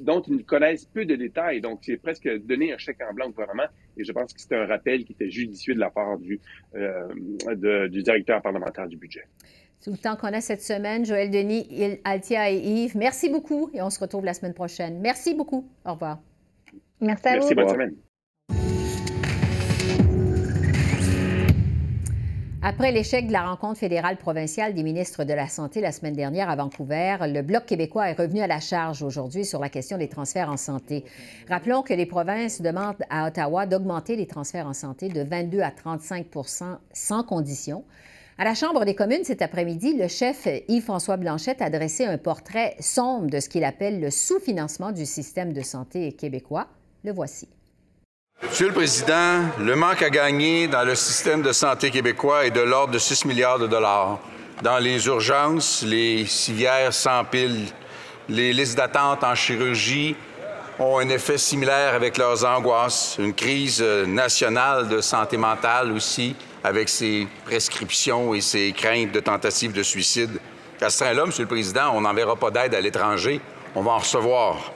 dont 0.00 0.22
ils 0.22 0.44
connaissent 0.44 0.84
peu 0.84 1.04
de 1.04 1.14
détails. 1.16 1.60
Donc, 1.60 1.80
c'est 1.82 1.96
presque 1.96 2.28
donner 2.44 2.72
un 2.72 2.78
chèque 2.78 2.98
en 3.08 3.12
blanc 3.12 3.26
au 3.26 3.30
gouvernement. 3.30 3.68
Et 3.96 4.04
je 4.04 4.12
pense 4.12 4.32
que 4.32 4.40
c'est 4.40 4.54
un 4.54 4.66
rappel 4.66 5.04
qui 5.04 5.12
était 5.12 5.30
judicieux 5.30 5.74
de 5.74 5.80
la 5.80 5.90
part 5.90 6.18
du, 6.18 6.40
euh, 6.74 7.88
du 7.88 8.02
directeur 8.02 8.42
parlementaire 8.42 8.88
du 8.88 8.96
budget. 8.96 9.24
Tout 9.82 9.90
le 9.90 9.98
temps 9.98 10.16
qu'on 10.16 10.32
a 10.32 10.40
cette 10.40 10.62
semaine, 10.62 11.04
Joël 11.04 11.30
Denis, 11.30 11.68
Altia 12.04 12.50
et 12.50 12.56
Yves, 12.56 12.96
merci 12.96 13.28
beaucoup 13.28 13.70
et 13.74 13.82
on 13.82 13.90
se 13.90 14.00
retrouve 14.00 14.24
la 14.24 14.34
semaine 14.34 14.54
prochaine. 14.54 15.00
Merci 15.00 15.34
beaucoup. 15.34 15.68
Au 15.84 15.92
revoir. 15.92 16.18
Merci 17.00 17.28
à 17.28 17.38
vous. 17.38 17.38
Merci, 17.40 17.54
bonne 17.54 17.68
semaine. 17.68 18.85
Après 22.68 22.90
l'échec 22.90 23.28
de 23.28 23.32
la 23.32 23.48
rencontre 23.48 23.78
fédérale 23.78 24.16
provinciale 24.16 24.74
des 24.74 24.82
ministres 24.82 25.22
de 25.22 25.32
la 25.32 25.46
Santé 25.46 25.80
la 25.80 25.92
semaine 25.92 26.16
dernière 26.16 26.50
à 26.50 26.56
Vancouver, 26.56 27.16
le 27.20 27.42
Bloc 27.42 27.64
québécois 27.64 28.10
est 28.10 28.18
revenu 28.18 28.40
à 28.40 28.48
la 28.48 28.58
charge 28.58 29.04
aujourd'hui 29.04 29.44
sur 29.44 29.60
la 29.60 29.68
question 29.68 29.98
des 29.98 30.08
transferts 30.08 30.50
en 30.50 30.56
santé. 30.56 31.04
Rappelons 31.48 31.82
que 31.82 31.94
les 31.94 32.06
provinces 32.06 32.60
demandent 32.60 32.96
à 33.08 33.28
Ottawa 33.28 33.66
d'augmenter 33.66 34.16
les 34.16 34.26
transferts 34.26 34.66
en 34.66 34.72
santé 34.72 35.08
de 35.08 35.22
22 35.22 35.60
à 35.60 35.70
35% 35.70 36.78
sans 36.92 37.22
condition. 37.22 37.84
À 38.36 38.42
la 38.42 38.54
Chambre 38.56 38.84
des 38.84 38.96
communes 38.96 39.22
cet 39.22 39.42
après-midi, 39.42 39.96
le 39.96 40.08
chef 40.08 40.48
Yves-François 40.66 41.18
Blanchette 41.18 41.62
a 41.62 41.70
dressé 41.70 42.04
un 42.04 42.18
portrait 42.18 42.74
sombre 42.80 43.30
de 43.30 43.38
ce 43.38 43.48
qu'il 43.48 43.62
appelle 43.62 44.00
le 44.00 44.10
sous-financement 44.10 44.90
du 44.90 45.06
système 45.06 45.52
de 45.52 45.60
santé 45.60 46.10
québécois. 46.14 46.66
Le 47.04 47.12
voici. 47.12 47.46
Monsieur 48.56 48.68
le 48.68 48.72
Président, 48.72 49.42
le 49.58 49.76
manque 49.76 50.00
à 50.00 50.08
gagner 50.08 50.66
dans 50.66 50.82
le 50.82 50.94
système 50.94 51.42
de 51.42 51.52
santé 51.52 51.90
québécois 51.90 52.46
est 52.46 52.50
de 52.50 52.62
l'ordre 52.62 52.94
de 52.94 52.98
6 52.98 53.26
milliards 53.26 53.58
de 53.58 53.66
dollars. 53.66 54.18
Dans 54.62 54.78
les 54.78 55.06
urgences, 55.08 55.84
les 55.86 56.24
civières 56.24 56.94
s'empilent. 56.94 57.66
Les 58.30 58.54
listes 58.54 58.78
d'attente 58.78 59.22
en 59.24 59.34
chirurgie 59.34 60.16
ont 60.78 60.96
un 61.00 61.08
effet 61.10 61.36
similaire 61.36 61.92
avec 61.92 62.16
leurs 62.16 62.46
angoisses. 62.46 63.16
Une 63.18 63.34
crise 63.34 63.82
nationale 63.82 64.88
de 64.88 65.02
santé 65.02 65.36
mentale 65.36 65.92
aussi, 65.92 66.34
avec 66.64 66.88
ses 66.88 67.28
prescriptions 67.44 68.32
et 68.32 68.40
ses 68.40 68.72
craintes 68.72 69.12
de 69.12 69.20
tentatives 69.20 69.74
de 69.74 69.82
suicide. 69.82 70.40
À 70.80 70.88
ce 70.88 71.04
train-là, 71.04 71.26
Monsieur 71.26 71.42
le 71.42 71.48
Président, 71.48 71.90
on 71.92 72.00
n'enverra 72.00 72.36
pas 72.36 72.50
d'aide 72.50 72.74
à 72.74 72.80
l'étranger. 72.80 73.38
On 73.74 73.82
va 73.82 73.90
en 73.90 73.98
recevoir. 73.98 74.72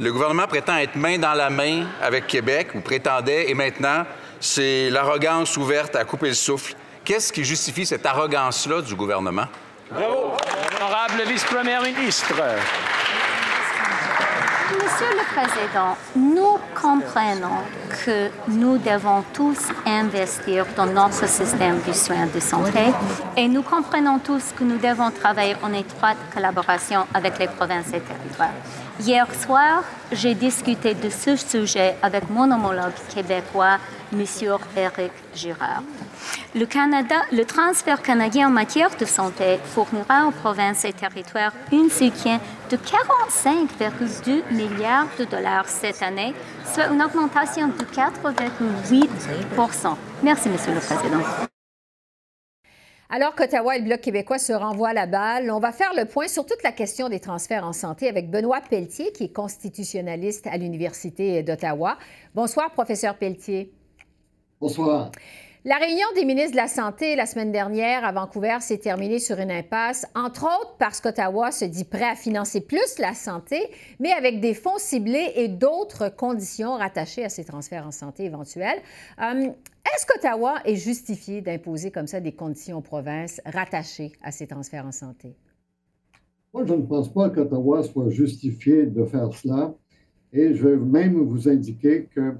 Le 0.00 0.12
gouvernement 0.12 0.46
prétend 0.46 0.76
être 0.76 0.94
main 0.94 1.18
dans 1.18 1.34
la 1.34 1.50
main 1.50 1.86
avec 2.00 2.28
Québec, 2.28 2.68
ou 2.76 2.80
prétendait, 2.80 3.50
et 3.50 3.54
maintenant, 3.54 4.04
c'est 4.38 4.90
l'arrogance 4.90 5.56
ouverte 5.56 5.96
à 5.96 6.04
couper 6.04 6.28
le 6.28 6.34
souffle. 6.34 6.74
Qu'est-ce 7.04 7.32
qui 7.32 7.44
justifie 7.44 7.84
cette 7.84 8.06
arrogance-là 8.06 8.80
du 8.80 8.94
gouvernement? 8.94 9.46
Bravo! 9.90 10.36
Honorable 10.76 11.22
vice-première 11.26 11.82
ministre. 11.82 12.32
Monsieur 14.70 15.16
le 15.16 15.24
Président, 15.34 15.96
nous 16.14 16.58
comprenons 16.80 17.58
que 18.04 18.28
nous 18.48 18.78
devons 18.78 19.24
tous 19.32 19.58
investir 19.84 20.64
dans 20.76 20.86
notre 20.86 21.26
système 21.26 21.80
de 21.84 21.92
soins 21.92 22.26
de 22.32 22.38
santé 22.38 22.92
et 23.36 23.48
nous 23.48 23.62
comprenons 23.62 24.20
tous 24.20 24.52
que 24.56 24.62
nous 24.62 24.78
devons 24.78 25.10
travailler 25.10 25.56
en 25.62 25.72
étroite 25.72 26.18
collaboration 26.32 27.06
avec 27.14 27.38
les 27.38 27.48
provinces 27.48 27.88
et 27.88 28.00
territoires. 28.00 28.52
Hier 29.00 29.28
soir, 29.32 29.84
j'ai 30.10 30.34
discuté 30.34 30.94
de 30.94 31.08
ce 31.08 31.36
sujet 31.36 31.94
avec 32.02 32.28
mon 32.30 32.50
homologue 32.50 32.94
québécois, 33.14 33.78
M. 34.12 34.24
Éric 34.76 35.12
Girard. 35.36 35.84
Le, 36.56 36.66
Canada, 36.66 37.14
le 37.30 37.44
transfert 37.44 38.02
canadien 38.02 38.48
en 38.48 38.50
matière 38.50 38.90
de 38.98 39.04
santé 39.04 39.60
fournira 39.64 40.26
aux 40.26 40.32
provinces 40.32 40.84
et 40.84 40.92
territoires 40.92 41.52
une 41.70 41.90
soutien 41.90 42.40
de 42.70 42.76
45,2 42.76 44.42
milliards 44.50 45.06
de 45.16 45.24
dollars 45.24 45.68
cette 45.68 46.02
année, 46.02 46.34
soit 46.72 46.88
une 46.88 47.00
augmentation 47.00 47.68
de 47.68 47.84
4,8% 47.84 49.94
Merci, 50.24 50.48
Monsieur 50.48 50.74
le 50.74 50.80
Président. 50.80 51.22
Alors 53.10 53.34
qu'Ottawa 53.34 53.74
et 53.74 53.78
le 53.78 53.86
Bloc 53.86 54.02
québécois 54.02 54.38
se 54.38 54.52
renvoient 54.52 54.92
la 54.92 55.06
balle, 55.06 55.50
on 55.50 55.60
va 55.60 55.72
faire 55.72 55.94
le 55.96 56.04
point 56.04 56.28
sur 56.28 56.44
toute 56.44 56.62
la 56.62 56.72
question 56.72 57.08
des 57.08 57.20
transferts 57.20 57.64
en 57.64 57.72
santé 57.72 58.06
avec 58.06 58.30
Benoît 58.30 58.60
Pelletier, 58.60 59.12
qui 59.12 59.24
est 59.24 59.32
constitutionnaliste 59.32 60.46
à 60.46 60.58
l'Université 60.58 61.42
d'Ottawa. 61.42 61.96
Bonsoir, 62.34 62.70
professeur 62.70 63.16
Pelletier. 63.16 63.72
Bonsoir. 64.60 65.10
La 65.64 65.76
réunion 65.76 66.06
des 66.14 66.24
ministres 66.24 66.52
de 66.52 66.56
la 66.56 66.68
Santé 66.68 67.16
la 67.16 67.26
semaine 67.26 67.50
dernière 67.50 68.04
à 68.04 68.12
Vancouver 68.12 68.58
s'est 68.60 68.78
terminée 68.78 69.18
sur 69.18 69.40
une 69.40 69.50
impasse, 69.50 70.06
entre 70.14 70.44
autres 70.44 70.76
parce 70.78 71.00
qu'Ottawa 71.00 71.50
se 71.50 71.64
dit 71.64 71.82
prêt 71.82 72.08
à 72.08 72.14
financer 72.14 72.60
plus 72.60 73.00
la 73.00 73.12
santé, 73.12 73.58
mais 73.98 74.12
avec 74.12 74.40
des 74.40 74.54
fonds 74.54 74.78
ciblés 74.78 75.32
et 75.34 75.48
d'autres 75.48 76.14
conditions 76.14 76.76
rattachées 76.76 77.24
à 77.24 77.28
ces 77.28 77.44
transferts 77.44 77.84
en 77.88 77.90
santé 77.90 78.26
éventuels. 78.26 78.78
Euh, 79.20 79.48
est-ce 79.48 80.06
qu'Ottawa 80.06 80.58
est 80.64 80.76
justifié 80.76 81.40
d'imposer 81.40 81.90
comme 81.90 82.06
ça 82.06 82.20
des 82.20 82.32
conditions 82.32 82.78
aux 82.78 82.82
provinces 82.82 83.40
rattachées 83.44 84.12
à 84.22 84.30
ces 84.30 84.46
transferts 84.46 84.86
en 84.86 84.92
santé? 84.92 85.34
Moi, 86.54 86.66
je 86.66 86.74
ne 86.74 86.82
pense 86.82 87.12
pas 87.12 87.30
qu'Ottawa 87.30 87.82
soit 87.82 88.10
justifié 88.10 88.86
de 88.86 89.04
faire 89.04 89.34
cela. 89.34 89.74
Et 90.32 90.54
je 90.54 90.68
vais 90.68 90.76
même 90.76 91.18
vous 91.24 91.48
indiquer 91.48 92.06
que 92.14 92.36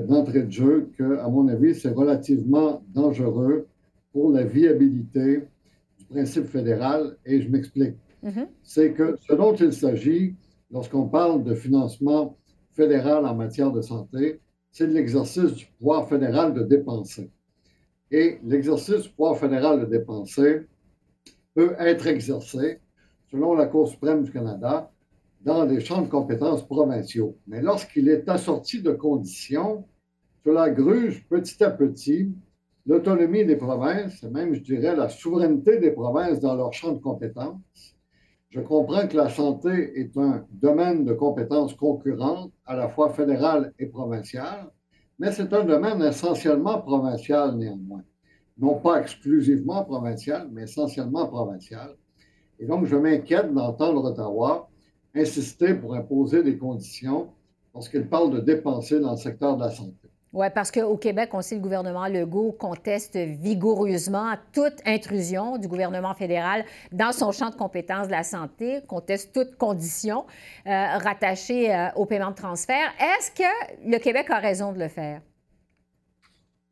d'entrée 0.00 0.42
de 0.42 0.50
jeu 0.50 0.90
que, 0.96 1.18
à 1.18 1.28
mon 1.28 1.48
avis, 1.48 1.74
c'est 1.74 1.90
relativement 1.90 2.82
dangereux 2.88 3.66
pour 4.12 4.30
la 4.30 4.44
viabilité 4.44 5.42
du 5.98 6.04
principe 6.06 6.46
fédéral. 6.46 7.16
Et 7.26 7.42
je 7.42 7.48
m'explique. 7.50 7.96
Mm-hmm. 8.24 8.46
C'est 8.62 8.92
que 8.92 9.16
ce 9.20 9.34
dont 9.34 9.54
il 9.54 9.72
s'agit 9.72 10.34
lorsqu'on 10.70 11.08
parle 11.08 11.44
de 11.44 11.54
financement 11.54 12.36
fédéral 12.72 13.26
en 13.26 13.34
matière 13.34 13.70
de 13.70 13.82
santé, 13.82 14.40
c'est 14.70 14.86
de 14.86 14.92
l'exercice 14.92 15.52
du 15.52 15.66
pouvoir 15.78 16.08
fédéral 16.08 16.54
de 16.54 16.62
dépenser. 16.62 17.30
Et 18.10 18.38
l'exercice 18.44 19.02
du 19.02 19.08
pouvoir 19.10 19.38
fédéral 19.38 19.80
de 19.80 19.86
dépenser 19.86 20.66
peut 21.54 21.74
être 21.78 22.06
exercé, 22.06 22.80
selon 23.30 23.54
la 23.54 23.66
Cour 23.66 23.88
suprême 23.88 24.22
du 24.22 24.30
Canada, 24.30 24.90
dans 25.44 25.66
des 25.66 25.80
champs 25.80 26.02
de 26.02 26.08
compétences 26.08 26.66
provinciaux. 26.66 27.36
Mais 27.46 27.60
lorsqu'il 27.60 28.08
est 28.08 28.28
assorti 28.28 28.80
de 28.80 28.92
conditions, 28.92 29.84
cela 30.44 30.70
gruge 30.70 31.26
petit 31.28 31.62
à 31.62 31.70
petit 31.70 32.32
l'autonomie 32.86 33.44
des 33.44 33.56
provinces, 33.56 34.22
et 34.22 34.30
même, 34.30 34.54
je 34.54 34.60
dirais, 34.60 34.96
la 34.96 35.08
souveraineté 35.08 35.78
des 35.78 35.92
provinces 35.92 36.40
dans 36.40 36.56
leur 36.56 36.72
champ 36.72 36.92
de 36.92 36.98
compétences. 36.98 37.96
Je 38.50 38.60
comprends 38.60 39.06
que 39.06 39.16
la 39.16 39.30
santé 39.30 40.00
est 40.00 40.16
un 40.16 40.44
domaine 40.50 41.04
de 41.04 41.12
compétences 41.12 41.74
concurrentes, 41.74 42.52
à 42.66 42.76
la 42.76 42.88
fois 42.88 43.10
fédéral 43.10 43.72
et 43.78 43.86
provincial, 43.86 44.70
mais 45.18 45.32
c'est 45.32 45.52
un 45.52 45.64
domaine 45.64 46.02
essentiellement 46.02 46.80
provincial 46.80 47.56
néanmoins. 47.56 48.02
Non 48.58 48.80
pas 48.80 49.00
exclusivement 49.00 49.84
provincial, 49.84 50.48
mais 50.52 50.64
essentiellement 50.64 51.26
provincial. 51.28 51.96
Et 52.58 52.66
donc, 52.66 52.84
je 52.86 52.96
m'inquiète 52.96 53.52
d'entendre 53.54 54.04
Ottawa 54.04 54.68
insister 55.14 55.74
pour 55.74 55.94
imposer 55.94 56.42
des 56.42 56.56
conditions 56.56 57.28
lorsqu'il 57.74 58.06
parle 58.06 58.32
de 58.32 58.40
dépenser 58.40 59.00
dans 59.00 59.12
le 59.12 59.16
secteur 59.16 59.56
de 59.56 59.64
la 59.64 59.70
santé. 59.70 60.08
Oui, 60.32 60.46
parce 60.54 60.70
qu'au 60.70 60.96
Québec, 60.96 61.28
on 61.34 61.42
sait 61.42 61.56
que 61.56 61.60
le 61.60 61.64
gouvernement 61.64 62.06
Legault 62.06 62.52
conteste 62.52 63.18
vigoureusement 63.18 64.32
toute 64.54 64.80
intrusion 64.86 65.58
du 65.58 65.68
gouvernement 65.68 66.14
fédéral 66.14 66.64
dans 66.90 67.12
son 67.12 67.32
champ 67.32 67.50
de 67.50 67.54
compétences 67.54 68.06
de 68.06 68.12
la 68.12 68.22
santé, 68.22 68.80
conteste 68.88 69.34
toute 69.34 69.56
condition 69.56 70.24
euh, 70.66 70.96
rattachée 70.96 71.74
euh, 71.74 71.88
au 71.96 72.06
paiement 72.06 72.30
de 72.30 72.36
transfert. 72.36 72.92
Est-ce 72.98 73.30
que 73.30 73.90
le 73.90 73.98
Québec 73.98 74.30
a 74.30 74.38
raison 74.38 74.72
de 74.72 74.78
le 74.78 74.88
faire? 74.88 75.20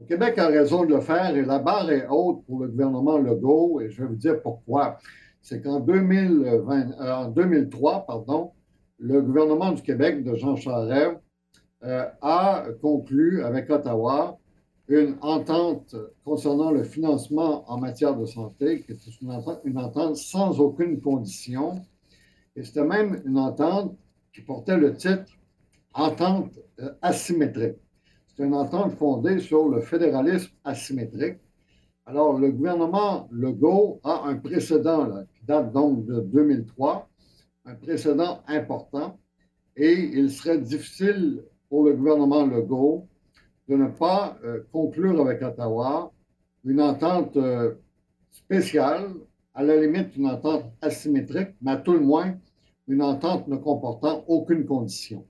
Le 0.01 0.07
Québec 0.07 0.39
a 0.39 0.47
raison 0.47 0.87
de 0.87 0.95
le 0.95 1.01
faire 1.03 1.37
et 1.37 1.43
la 1.43 1.59
barre 1.59 1.91
est 1.91 2.07
haute 2.09 2.43
pour 2.47 2.61
le 2.61 2.69
gouvernement 2.69 3.19
Legault 3.19 3.83
et 3.83 3.91
je 3.91 4.01
vais 4.01 4.09
vous 4.09 4.17
dire 4.17 4.41
pourquoi. 4.41 4.97
C'est 5.43 5.63
qu'en 5.63 5.81
2003, 5.81 8.07
euh, 8.09 8.45
le 8.99 9.23
gouvernement 9.23 9.73
du 9.73 9.83
Québec 9.83 10.25
de 10.25 10.35
Jean 10.35 10.57
Charest 10.57 11.19
euh, 11.83 12.07
a 12.21 12.67
conclu 12.83 13.43
avec 13.43 13.71
Ottawa 13.71 14.39
une 14.91 15.17
entente 15.21 15.95
concernant 16.25 16.73
le 16.73 16.83
financement 16.83 17.65
en 17.71 17.79
matière 17.79 18.17
de 18.17 18.27
santé, 18.27 18.83
qui 18.83 18.93
est 18.93 19.21
une 19.23 19.31
entente, 19.31 19.61
une 19.65 19.79
entente 19.79 20.17
sans 20.17 20.61
aucune 20.61 21.01
condition. 21.01 21.81
Et 22.57 22.65
c'était 22.65 22.85
même 22.85 23.23
une 23.25 23.39
entente 23.39 23.97
qui 24.33 24.43
portait 24.43 24.77
le 24.77 24.95
titre 24.95 25.33
Entente 25.93 26.53
euh, 26.79 26.93
asymétrique. 27.03 27.77
C'est 28.29 28.45
une 28.45 28.55
entente 28.55 28.93
fondée 28.93 29.41
sur 29.41 29.69
le 29.69 29.81
fédéralisme 29.81 30.53
asymétrique. 30.65 31.39
Alors, 32.11 32.41
le 32.41 32.51
gouvernement 32.51 33.29
Legault 33.31 34.01
a 34.03 34.25
un 34.25 34.35
précédent 34.35 35.07
qui 35.33 35.47
date 35.47 35.73
donc 35.73 36.07
de 36.07 36.19
2003, 36.19 37.09
un 37.67 37.77
précédent 37.77 38.41
important, 38.49 39.21
et 39.77 39.93
il 39.93 40.29
serait 40.33 40.59
difficile 40.59 41.45
pour 41.69 41.85
le 41.85 41.93
gouvernement 41.93 42.45
Legault 42.45 43.07
de 43.69 43.77
ne 43.77 43.87
pas 43.87 44.37
euh, 44.43 44.63
conclure 44.73 45.21
avec 45.21 45.41
Ottawa 45.41 46.13
une 46.65 46.81
entente 46.81 47.37
euh, 47.37 47.75
spéciale, 48.33 49.15
à 49.55 49.63
la 49.63 49.77
limite 49.81 50.17
une 50.17 50.27
entente 50.27 50.65
asymétrique, 50.83 51.51
mais 51.63 51.71
à 51.71 51.77
tout 51.77 51.93
le 51.93 52.01
moins 52.01 52.35
une 52.89 53.03
entente 53.03 53.47
ne 53.47 53.55
comportant 53.57 54.25
aucune 54.27 54.67
condition. 54.67 55.25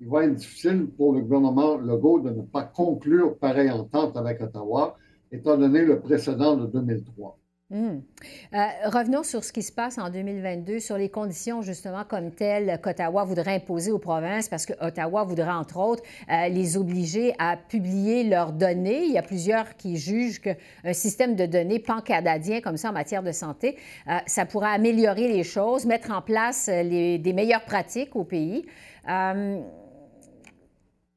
Il 0.00 0.08
va 0.08 0.24
être 0.24 0.36
difficile 0.36 0.86
pour 0.96 1.12
le 1.12 1.20
gouvernement 1.20 1.76
Legault 1.76 2.20
de 2.20 2.30
ne 2.30 2.40
pas 2.40 2.64
conclure 2.64 3.36
pareille 3.36 3.70
entente 3.70 4.16
avec 4.16 4.40
Ottawa, 4.40 4.96
étant 5.32 5.56
donné 5.56 5.82
le 5.82 5.98
précédent 6.00 6.56
de 6.56 6.66
2003. 6.66 7.38
Hmm. 7.70 8.00
Euh, 8.52 8.58
revenons 8.84 9.22
sur 9.22 9.42
ce 9.42 9.50
qui 9.50 9.62
se 9.62 9.72
passe 9.72 9.96
en 9.96 10.10
2022, 10.10 10.78
sur 10.78 10.98
les 10.98 11.08
conditions 11.08 11.62
justement 11.62 12.04
comme 12.04 12.30
telles 12.30 12.78
qu'Ottawa 12.82 13.24
voudrait 13.24 13.54
imposer 13.54 13.90
aux 13.90 13.98
provinces, 13.98 14.50
parce 14.50 14.66
que 14.66 14.74
Ottawa 14.78 15.24
voudrait 15.24 15.52
entre 15.52 15.78
autres 15.78 16.02
euh, 16.30 16.48
les 16.48 16.76
obliger 16.76 17.34
à 17.38 17.56
publier 17.56 18.24
leurs 18.24 18.52
données. 18.52 19.04
Il 19.06 19.12
y 19.12 19.16
a 19.16 19.22
plusieurs 19.22 19.74
qui 19.78 19.96
jugent 19.96 20.42
qu'un 20.42 20.92
système 20.92 21.34
de 21.34 21.46
données 21.46 21.78
pan-canadien 21.78 22.60
comme 22.60 22.76
ça 22.76 22.90
en 22.90 22.92
matière 22.92 23.22
de 23.22 23.32
santé, 23.32 23.78
euh, 24.06 24.18
ça 24.26 24.44
pourrait 24.44 24.74
améliorer 24.74 25.28
les 25.28 25.42
choses, 25.42 25.86
mettre 25.86 26.10
en 26.10 26.20
place 26.20 26.66
des 26.68 27.32
meilleures 27.34 27.64
pratiques 27.64 28.14
au 28.14 28.24
pays. 28.24 28.66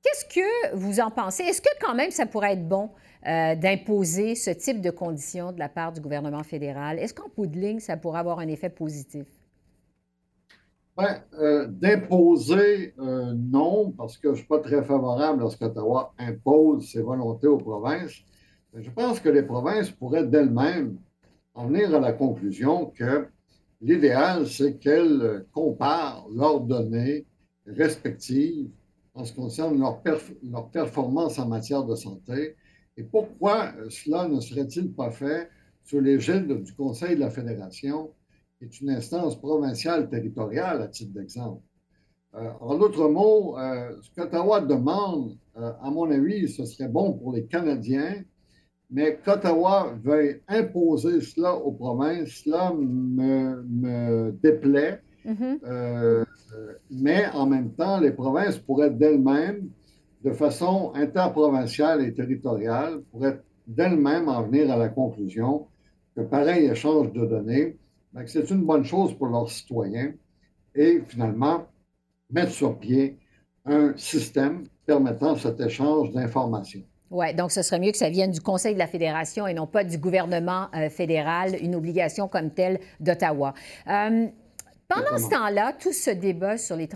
Qu'est-ce 0.06 0.26
que 0.34 0.76
vous 0.76 1.02
en 1.02 1.12
pensez? 1.12 1.44
Est-ce 1.44 1.62
que 1.62 1.68
quand 1.82 1.96
même 1.96 2.12
ça 2.12 2.26
pourrait 2.26 2.54
être 2.54 2.66
bon? 2.66 2.92
Euh, 3.27 3.55
d'imposer 3.55 4.36
ce 4.36 4.51
type 4.51 4.82
de 4.82 4.91
conditions 4.91 5.51
de 5.51 5.58
la 5.58 5.67
part 5.67 5.91
du 5.91 6.00
gouvernement 6.00 6.44
fédéral. 6.44 7.00
Est-ce 7.00 7.12
qu'en 7.12 7.27
bout 7.36 7.51
ça 7.79 7.98
pourrait 7.98 8.20
avoir 8.20 8.38
un 8.38 8.48
effet 8.48 8.70
positif? 8.70 9.25
Bien, 10.96 11.24
euh, 11.40 11.66
d'imposer, 11.68 12.94
non, 12.98 13.92
parce 13.98 14.18
que 14.18 14.27
je 14.27 14.33
ne 14.33 14.35
suis 14.35 14.46
pas 14.46 14.59
très 14.59 14.83
favorable 14.83 15.44
à 15.44 15.50
ce 15.50 15.57
qu'Ottawa 15.57 16.14
impose 16.20 16.88
ses 16.88 17.01
volontés 17.01 17.48
aux 17.48 17.57
provinces. 17.57 18.14
je 18.75 18.92
pense 18.92 19.20
que 19.20 19.29
les 19.29 19.42
provinces 19.42 19.90
pourraient 19.90 20.27
d'elles-mêmes 20.27 20.96
en 21.55 21.66
venir 21.66 21.96
à 21.96 22.00
la 22.00 22.14
conclusion 22.14 22.92
que 22.96 23.27
l'idéal, 23.81 24.46
c'est 24.46 24.77
qu'elles 24.77 25.48
comparent 25.51 26.27
leurs 26.31 26.59
données 26.59 27.25
respectives 27.66 28.70
en 29.16 29.25
ce 29.25 29.31
qui 29.31 29.40
concerne 29.40 29.79
leur, 29.79 30.00
leur 30.44 30.70
performance 30.70 31.40
en 31.40 31.48
matière 31.48 31.85
de 31.85 31.96
santé 31.96 32.55
et 32.98 33.03
pourquoi 33.03 33.74
euh, 33.77 33.90
cela 33.90 34.27
ne 34.27 34.40
serait-il 34.40 34.92
pas 34.94 35.12
fait 35.12 35.50
sous 35.84 36.00
l'égide 36.00 36.48
du 36.64 36.74
Conseil 36.74 37.16
de 37.16 37.20
la 37.20 37.29
Fédération, 37.29 38.12
qui 38.58 38.66
est 38.66 38.81
une 38.81 38.90
instance 38.90 39.40
provinciale 39.40 40.10
territoriale, 40.10 40.81
à 40.81 40.88
titre 40.88 41.14
d'exemple? 41.14 41.62
Euh, 42.36 42.50
en 42.60 42.77
d'autres 42.77 43.08
mots, 43.08 43.58
euh, 43.58 43.96
ce 44.01 44.10
qu'Ottawa 44.14 44.62
demande, 44.62 45.38
à 45.55 45.90
mon 45.90 46.12
avis, 46.12 46.50
ce 46.50 46.66
serait 46.66 46.90
bon 46.90 47.14
pour 47.14 47.31
les 47.31 47.46
Canadiens, 47.46 48.24
mais 48.92 49.20
qu'Ottawa 49.24 49.94
veuille 50.03 50.42
imposer 50.48 51.22
cela 51.22 51.55
aux 51.55 51.72
provinces, 51.72 52.44
cela 52.44 52.74
me, 52.74 54.31
déplaît. 54.31 55.01
Mm-hmm. 55.25 56.24
mais 56.92 57.25
en 57.34 57.48
même 57.48 57.74
temps, 57.74 58.00
les 58.00 58.12
provinces 58.12 58.60
pourraient 58.60 58.92
d'elles-mêmes 58.92 59.70
de 60.25 60.33
façon 60.33 60.92
interprovinciale 60.96 62.03
et 62.03 62.11
territoriale 62.11 63.03
pourrait 63.11 63.40
d'elle-même 63.68 64.27
en 64.27 64.42
venir 64.42 64.72
à 64.72 64.75
la 64.75 64.90
conclusion 64.90 65.68
que 66.16 66.22
pareil 66.22 66.66
échange 66.66 67.11
de 67.14 67.25
données, 67.25 67.77
ben, 68.11 68.25
c'est 68.25 68.50
une 68.50 68.64
bonne 68.64 68.83
chose 68.83 69.16
pour 69.16 69.27
leurs 69.27 69.51
citoyens 69.51 70.14
et 70.74 71.03
finalement 71.07 71.66
mettre 72.31 72.51
sur 72.51 72.79
pied 72.79 73.20
un 73.66 73.94
système 73.98 74.64
permettant 74.85 75.35
cet 75.35 75.59
échange 75.59 76.11
d'informations. 76.11 76.83
Oui, 77.11 77.33
donc 77.35 77.51
ce 77.51 77.61
serait 77.61 77.79
mieux 77.79 77.92
que 77.92 77.98
ça 77.98 78.09
vienne 78.09 78.31
du 78.31 78.42
Conseil 78.42 78.74
de 78.74 78.79
la 78.79 78.88
Fédération 78.88 79.46
et 79.46 79.53
non 79.53 79.68
pas 79.68 79.83
du 79.83 80.00
gouvernement 80.00 80.68
euh, 80.75 80.90
fédéral, 80.90 81.55
une 81.61 81.75
obligation 81.75 82.27
comme 82.27 82.50
telle 82.50 82.79
d'Ottawa. 83.00 83.53
Euh, 83.88 84.27
pendant 84.88 85.18
ce 85.18 85.30
temps-là, 85.30 85.74
tout 85.74 85.94
ce 85.94 86.12
débat 86.12 86.58
sur 86.58 86.76
les, 86.76 86.88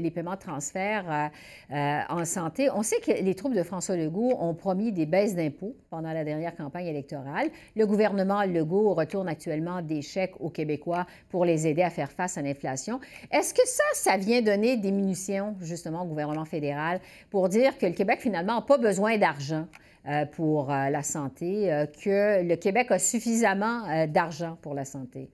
les, 0.00 0.10
paiements 0.10 0.34
de 0.34 0.40
transfert 0.40 1.04
euh, 1.08 1.74
euh, 1.74 2.00
en 2.08 2.24
santé, 2.24 2.68
on 2.70 2.82
sait 2.82 3.00
que 3.00 3.10
les 3.10 3.34
troupes 3.34 3.54
de 3.54 3.62
François 3.62 3.96
Legault 3.96 4.36
ont 4.38 4.54
promis 4.54 4.92
des 4.92 5.06
baisses 5.06 5.34
d'impôts 5.34 5.74
pendant 5.88 6.12
la 6.12 6.24
dernière 6.24 6.54
campagne 6.54 6.86
électorale. 6.86 7.48
Le 7.76 7.86
gouvernement 7.86 8.42
Legault 8.44 8.94
retourne 8.94 9.28
actuellement 9.28 9.80
des 9.80 10.02
chèques 10.02 10.34
aux 10.40 10.50
Québécois 10.50 11.06
pour 11.30 11.44
les 11.44 11.66
aider 11.66 11.82
à 11.82 11.90
faire 11.90 12.10
face 12.10 12.36
à 12.36 12.42
l'inflation. 12.42 13.00
Est-ce 13.30 13.54
que 13.54 13.66
ça, 13.66 13.84
ça 13.94 14.16
vient 14.16 14.42
donner 14.42 14.76
des 14.76 14.90
munitions 14.90 15.56
justement 15.60 16.02
au 16.02 16.06
gouvernement 16.06 16.44
fédéral 16.44 17.00
pour 17.30 17.48
dire 17.48 17.78
que 17.78 17.86
le 17.86 17.92
Québec 17.92 18.20
finalement 18.20 18.56
n'a 18.56 18.62
pas 18.62 18.78
besoin 18.78 19.18
d'argent? 19.18 19.66
Euh, 20.08 20.24
pour 20.24 20.68
la 20.68 21.02
santé, 21.02 21.84
que 22.02 22.42
le 22.42 22.56
Québec 22.56 22.90
a 22.90 22.98
suffisamment 22.98 24.06
d'argent 24.06 24.56
pour 24.62 24.72
la 24.72 24.86
santé? 24.86 25.28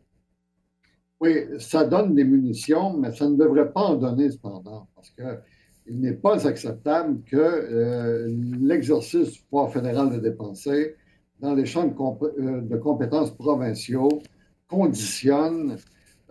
Oui, 1.18 1.32
ça 1.58 1.84
donne 1.84 2.14
des 2.14 2.24
munitions, 2.24 2.94
mais 2.98 3.10
ça 3.14 3.28
ne 3.28 3.36
devrait 3.36 3.72
pas 3.72 3.80
en 3.80 3.96
donner 3.96 4.30
cependant, 4.30 4.86
parce 4.94 5.10
qu'il 5.10 6.00
n'est 6.00 6.12
pas 6.12 6.46
acceptable 6.46 7.22
que 7.24 7.36
euh, 7.36 8.28
l'exercice 8.60 9.32
du 9.32 9.40
pouvoir 9.48 9.72
fédéral 9.72 10.10
de 10.12 10.18
dépenser 10.18 10.94
dans 11.40 11.54
les 11.54 11.64
champs 11.64 11.86
de, 11.86 11.94
euh, 11.94 12.78
compétences 12.78 13.34
provinciaux 13.34 14.20
conditionne 14.68 15.76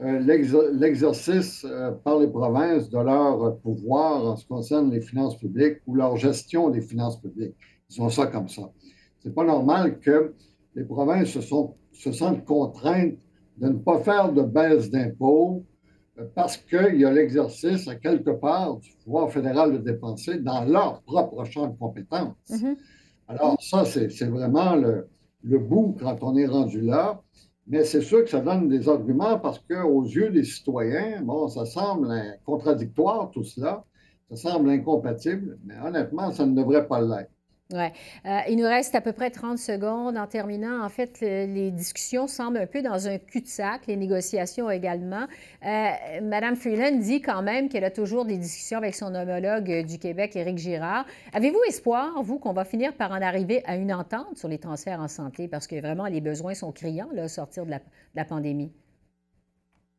euh, 0.02 0.19
l'exercice 0.19 1.65
par 2.04 2.19
les 2.19 2.28
provinces 2.28 2.89
de 2.89 3.00
leur 3.00 3.58
pouvoir 3.60 4.24
en 4.24 4.36
ce 4.36 4.43
qui 4.43 4.50
concerne 4.50 4.91
les 4.91 5.02
finances 5.02 5.38
publiques 5.39 5.78
ou 5.88 5.95
leur 5.95 6.15
gestion 6.15 6.69
des 6.69 6.82
finances 6.82 7.19
publiques. 7.19 7.56
Ils 7.89 8.02
ont 8.04 8.10
ça 8.10 8.28
comme 8.28 8.50
ça. 8.50 8.69
C'est 9.19 9.34
pas 9.34 9.45
normal 9.45 10.00
que 10.00 10.36
les 10.76 10.84
provinces 10.84 11.30
se 11.30 12.12
sentent 12.12 12.45
contraintes 12.45 13.25
de 13.58 13.70
ne 13.70 13.78
pas 13.78 14.00
faire 14.00 14.32
de 14.32 14.41
baisse 14.41 14.89
d'impôts 14.89 15.63
euh, 16.20 16.26
parce 16.36 16.58
qu'il 16.58 16.96
y 17.00 17.06
a 17.06 17.12
l'exercice 17.12 17.88
à 17.88 17.96
quelque 17.96 18.32
part 18.32 18.78
du 18.78 18.91
pouvoir 19.04 19.32
fédéral 19.32 19.74
de 19.74 19.78
dépenser 19.78 20.39
dans 20.39 20.63
leur 20.63 21.02
propre 21.04 21.44
champ 21.46 21.68
de 21.68 21.78
compétences. 21.78 22.36
Mm-hmm. 22.50 22.76
Alors 23.28 23.62
ça, 23.62 23.86
c'est 23.86 24.30
vraiment 24.30 24.76
le, 24.76 25.08
le, 25.44 25.58
bout 25.58 25.96
quand 26.00 26.18
on 26.22 26.36
est 26.38 26.46
rendu 26.46 26.82
là. 26.82 27.22
Mais 27.68 27.84
c'est 27.84 28.02
sûr 28.02 28.24
que 28.24 28.30
ça 28.30 28.41
donne 28.41 28.70
des 28.70 28.88
arguments 28.88 29.39
parce 29.39 29.58
qu'aux 29.60 30.04
yeux 30.04 30.30
des 30.30 30.44
citoyens, 30.44 31.22
bon, 31.24 31.48
ça 31.48 31.65
semble 31.65 32.13
contradictoire 32.46 33.32
tout 33.32 33.44
cela, 33.44 33.84
ça 34.30 34.36
semble 34.36 34.70
incompatible, 34.70 35.58
mais 35.65 35.74
honnêtement, 35.84 36.32
ça 36.32 36.46
ne 36.46 36.56
devrait 36.56 36.88
pas 36.88 37.02
l'être. 37.02 37.32
Ouais. 37.73 37.91
Euh, 38.28 38.41
il 38.47 38.58
nous 38.58 38.67
reste 38.67 38.93
à 38.93 39.01
peu 39.01 39.12
près 39.12 39.32
30 39.32 39.58
secondes 39.58 40.17
en 40.17 40.28
terminant. 40.28 40.84
En 40.84 40.89
fait, 40.89 41.19
les 41.21 41.71
discussions 41.71 42.28
semblent 42.28 42.60
un 42.60 42.67
peu 42.67 42.84
dans 42.84 43.08
un 43.08 43.17
cul-de-sac, 43.17 43.88
les 43.88 43.95
négociations 43.95 44.69
également. 44.69 45.25
Euh, 45.65 46.21
Madame 46.21 46.56
Freeland 46.56 46.99
dit 46.99 47.21
quand 47.21 47.41
même 47.41 47.67
qu'elle 47.67 47.84
a 47.84 47.89
toujours 47.89 48.25
des 48.25 48.38
discussions 48.38 48.78
avec 48.78 48.93
son 48.93 49.15
homologue 49.15 49.84
du 49.84 49.97
Québec, 49.97 50.36
Éric 50.36 50.60
Girard. 50.60 51.08
Avez-vous 51.34 51.60
espoir, 51.67 52.21
vous, 52.21 52.38
qu'on 52.38 52.54
va 52.54 52.65
finir 52.65 52.93
par 52.93 53.12
en 53.12 53.21
arriver 53.21 53.63
à 53.65 53.78
une 53.78 53.91
entente 53.91 54.38
sur 54.38 54.47
les 54.47 54.60
transferts 54.60 55.01
en 55.01 55.08
santé? 55.08 55.47
Parce 55.47 55.65
que 55.65 55.80
vraiment, 55.82 56.06
les 56.06 56.21
besoins 56.21 56.54
sont 56.54 56.71
criants, 56.71 57.10
là, 57.13 57.28
sortir 57.28 57.65
de 57.65 57.71
la, 57.71 57.80
de 57.80 57.84
la 58.13 58.25
pandémie. 58.25 58.71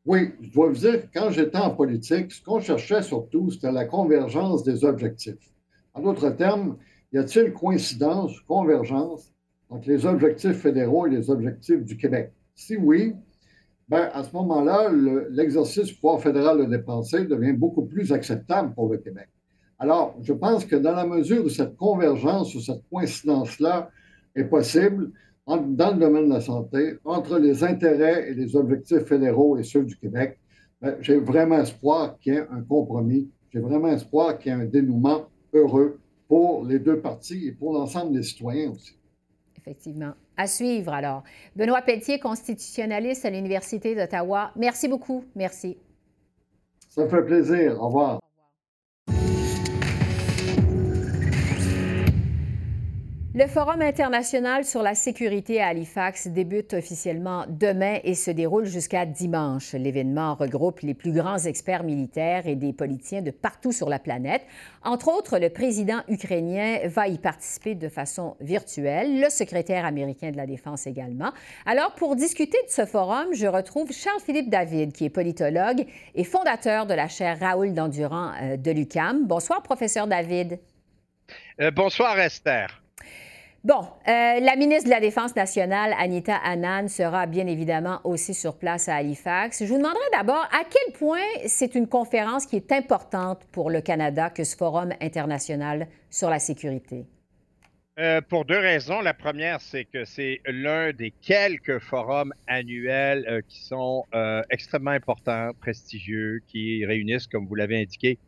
Oui, 0.05 0.35
je 0.41 0.53
dois 0.53 0.69
vous 0.69 0.77
dire 0.77 1.09
quand 1.13 1.31
j'étais 1.31 1.59
en 1.59 1.71
politique, 1.71 2.31
ce 2.31 2.41
qu'on 2.41 2.61
cherchait 2.61 3.03
surtout, 3.03 3.51
c'était 3.51 3.73
la 3.73 3.87
convergence 3.87 4.63
des 4.63 4.85
objectifs. 4.85 5.53
En 5.95 6.03
d'autres 6.03 6.31
termes, 6.31 6.77
y 7.13 7.19
a-t-il 7.19 7.53
coïncidence, 7.53 8.39
convergence 8.41 9.33
entre 9.69 9.89
les 9.89 10.07
objectifs 10.07 10.59
fédéraux 10.59 11.07
et 11.07 11.11
les 11.11 11.31
objectifs 11.31 11.85
du 11.85 11.97
Québec? 11.97 12.33
Si 12.55 12.77
oui, 12.77 13.15
ben, 13.89 14.11
à 14.13 14.25
ce 14.25 14.33
moment-là, 14.33 14.91
l'exercice 15.31 15.87
du 15.87 15.95
pouvoir 15.95 16.21
fédéral 16.21 16.59
de 16.59 16.65
dépenser 16.65 17.25
devient 17.25 17.53
beaucoup 17.53 17.85
plus 17.85 18.13
acceptable 18.13 18.75
pour 18.75 18.89
le 18.89 18.99
Québec. 18.99 19.29
Alors, 19.79 20.17
je 20.23 20.33
pense 20.33 20.65
que 20.65 20.77
dans 20.77 20.95
la 20.95 21.07
mesure 21.07 21.45
où 21.45 21.49
cette 21.49 21.77
convergence 21.77 22.55
ou 22.55 22.61
cette 22.61 22.83
coïncidence-là 22.91 23.91
est 24.35 24.45
possible, 24.45 25.13
dans 25.47 25.93
le 25.93 25.99
domaine 25.99 26.29
de 26.29 26.35
la 26.35 26.41
santé, 26.41 26.95
entre 27.05 27.39
les 27.39 27.63
intérêts 27.63 28.31
et 28.31 28.35
les 28.35 28.57
objectifs 28.57 29.05
fédéraux 29.05 29.57
et 29.57 29.63
ceux 29.63 29.85
du 29.85 29.97
Québec, 29.97 30.41
ben, 30.81 30.97
j'ai 31.01 31.19
vraiment 31.19 31.61
espoir 31.61 32.19
qu'il 32.19 32.35
y 32.35 32.37
ait 32.37 32.47
un 32.51 32.63
compromis, 32.63 33.31
j'ai 33.53 33.61
vraiment 33.61 33.89
espoir 33.89 34.39
qu'il 34.39 34.53
y 34.53 34.55
ait 34.55 34.59
un 34.59 34.65
dénouement 34.67 35.27
heureux 35.53 36.01
pour 36.29 36.65
les 36.65 36.79
deux 36.79 37.01
parties 37.01 37.49
et 37.49 37.53
pour 37.53 37.73
l'ensemble 37.73 38.13
des 38.13 38.23
citoyens 38.23 38.71
aussi. 38.71 38.97
Effectivement. 39.57 40.13
À 40.37 40.47
suivre 40.47 40.93
alors. 40.93 41.23
Benoît 41.57 41.83
Pelletier, 41.83 42.19
constitutionnaliste 42.19 43.25
à 43.25 43.31
l'Université 43.31 43.95
d'Ottawa. 43.95 44.53
Merci 44.57 44.87
beaucoup. 44.87 45.25
Merci. 45.35 45.79
Ça 46.89 47.05
me 47.05 47.09
fait 47.09 47.25
plaisir. 47.25 47.81
Au 47.81 47.87
revoir. 47.87 48.21
Le 53.39 53.47
Forum 53.47 53.83
international 53.83 54.65
sur 54.65 54.83
la 54.83 54.95
sécurité 54.95 55.61
à 55.61 55.67
Halifax 55.67 56.29
débute 56.29 56.73
officiellement 56.73 57.45
demain 57.51 57.99
et 58.03 58.15
se 58.15 58.31
déroule 58.31 58.65
jusqu'à 58.65 59.05
dimanche. 59.05 59.75
L'événement 59.75 60.37
regroupe 60.37 60.81
les 60.81 60.95
plus 60.95 61.13
grands 61.13 61.37
experts 61.37 61.83
militaires 61.83 62.47
et 62.47 62.55
des 62.57 62.73
politiciens 62.73 63.21
de 63.21 63.31
partout 63.31 63.73
sur 63.73 63.91
la 63.91 63.99
planète. 63.99 64.41
Entre 64.83 65.09
autres, 65.09 65.39
le 65.39 65.51
président 65.51 66.01
ukrainien 66.09 66.79
va 66.87 67.09
y 67.09 67.19
participer 67.19 67.75
de 67.75 67.91
façon 67.91 68.39
virtuelle, 68.41 69.21
le 69.21 69.29
secrétaire 69.29 69.85
américain 69.85 70.31
de 70.31 70.39
la 70.39 70.47
Défense 70.47 70.87
également. 70.87 71.33
Alors, 71.67 71.95
pour 71.95 72.17
discuter 72.17 72.57
de 72.67 72.71
ce 72.71 72.87
forum, 72.87 73.27
je 73.35 73.47
retrouve 73.47 73.93
Charles-Philippe 73.93 74.49
David, 74.49 74.95
qui 74.95 75.05
est 75.05 75.11
politologue 75.11 75.85
et 76.15 76.25
fondateur 76.25 76.87
de 76.87 76.95
la 76.95 77.09
chaire 77.09 77.39
Raoul 77.39 77.75
Dandurand 77.75 78.33
euh, 78.41 78.57
de 78.57 78.71
l'UCAM. 78.71 79.27
Bonsoir, 79.27 79.63
professeur 79.63 80.07
David. 80.07 80.59
Euh, 81.61 81.71
bonsoir, 81.71 82.19
Esther. 82.19 82.86
Bon, 83.65 83.81
euh, 83.81 84.41
la 84.41 84.55
ministre 84.55 84.85
de 84.85 84.91
la 84.91 85.01
Défense 85.01 85.35
nationale, 85.35 85.93
Anita 85.99 86.37
Annan, 86.37 86.89
sera 86.89 87.27
bien 87.27 87.49
évidemment 87.49 88.01
aussi 88.05 88.33
sur 88.33 88.57
place 88.59 88.89
à 88.89 88.95
Halifax. 88.95 89.65
Je 89.65 89.69
vous 89.69 89.79
demanderai 89.79 90.05
d'abord 90.13 90.47
à 90.53 90.63
quel 90.63 90.95
point 90.95 91.25
c'est 91.47 91.75
une 91.75 91.89
conférence 91.89 92.47
qui 92.47 92.55
est 92.55 92.71
importante 92.71 93.45
pour 93.51 93.71
le 93.71 93.81
Canada 93.81 94.31
que 94.31 94.45
ce 94.45 94.57
forum 94.57 94.93
international 95.01 95.89
sur 96.11 96.31
la 96.31 96.39
sécurité? 96.39 97.07
Euh, 97.99 98.21
pour 98.21 98.45
deux 98.45 98.59
raisons. 98.59 99.01
La 99.01 99.15
première, 99.15 99.61
c'est 99.61 99.85
que 99.85 100.05
c'est 100.05 100.43
l'un 100.47 100.93
des 100.93 101.11
quelques 101.11 101.81
forums 101.81 102.33
annuels 102.47 103.25
euh, 103.27 103.41
qui 103.49 103.65
sont 103.65 104.05
extrêmement 104.51 104.91
importants, 104.93 105.51
prestigieux, 105.61 106.41
qui 106.47 106.87
réunissent, 106.87 107.27
comme 107.27 107.47
vous 107.47 107.55
l'avez 107.57 107.81
indiqué, 107.81 108.19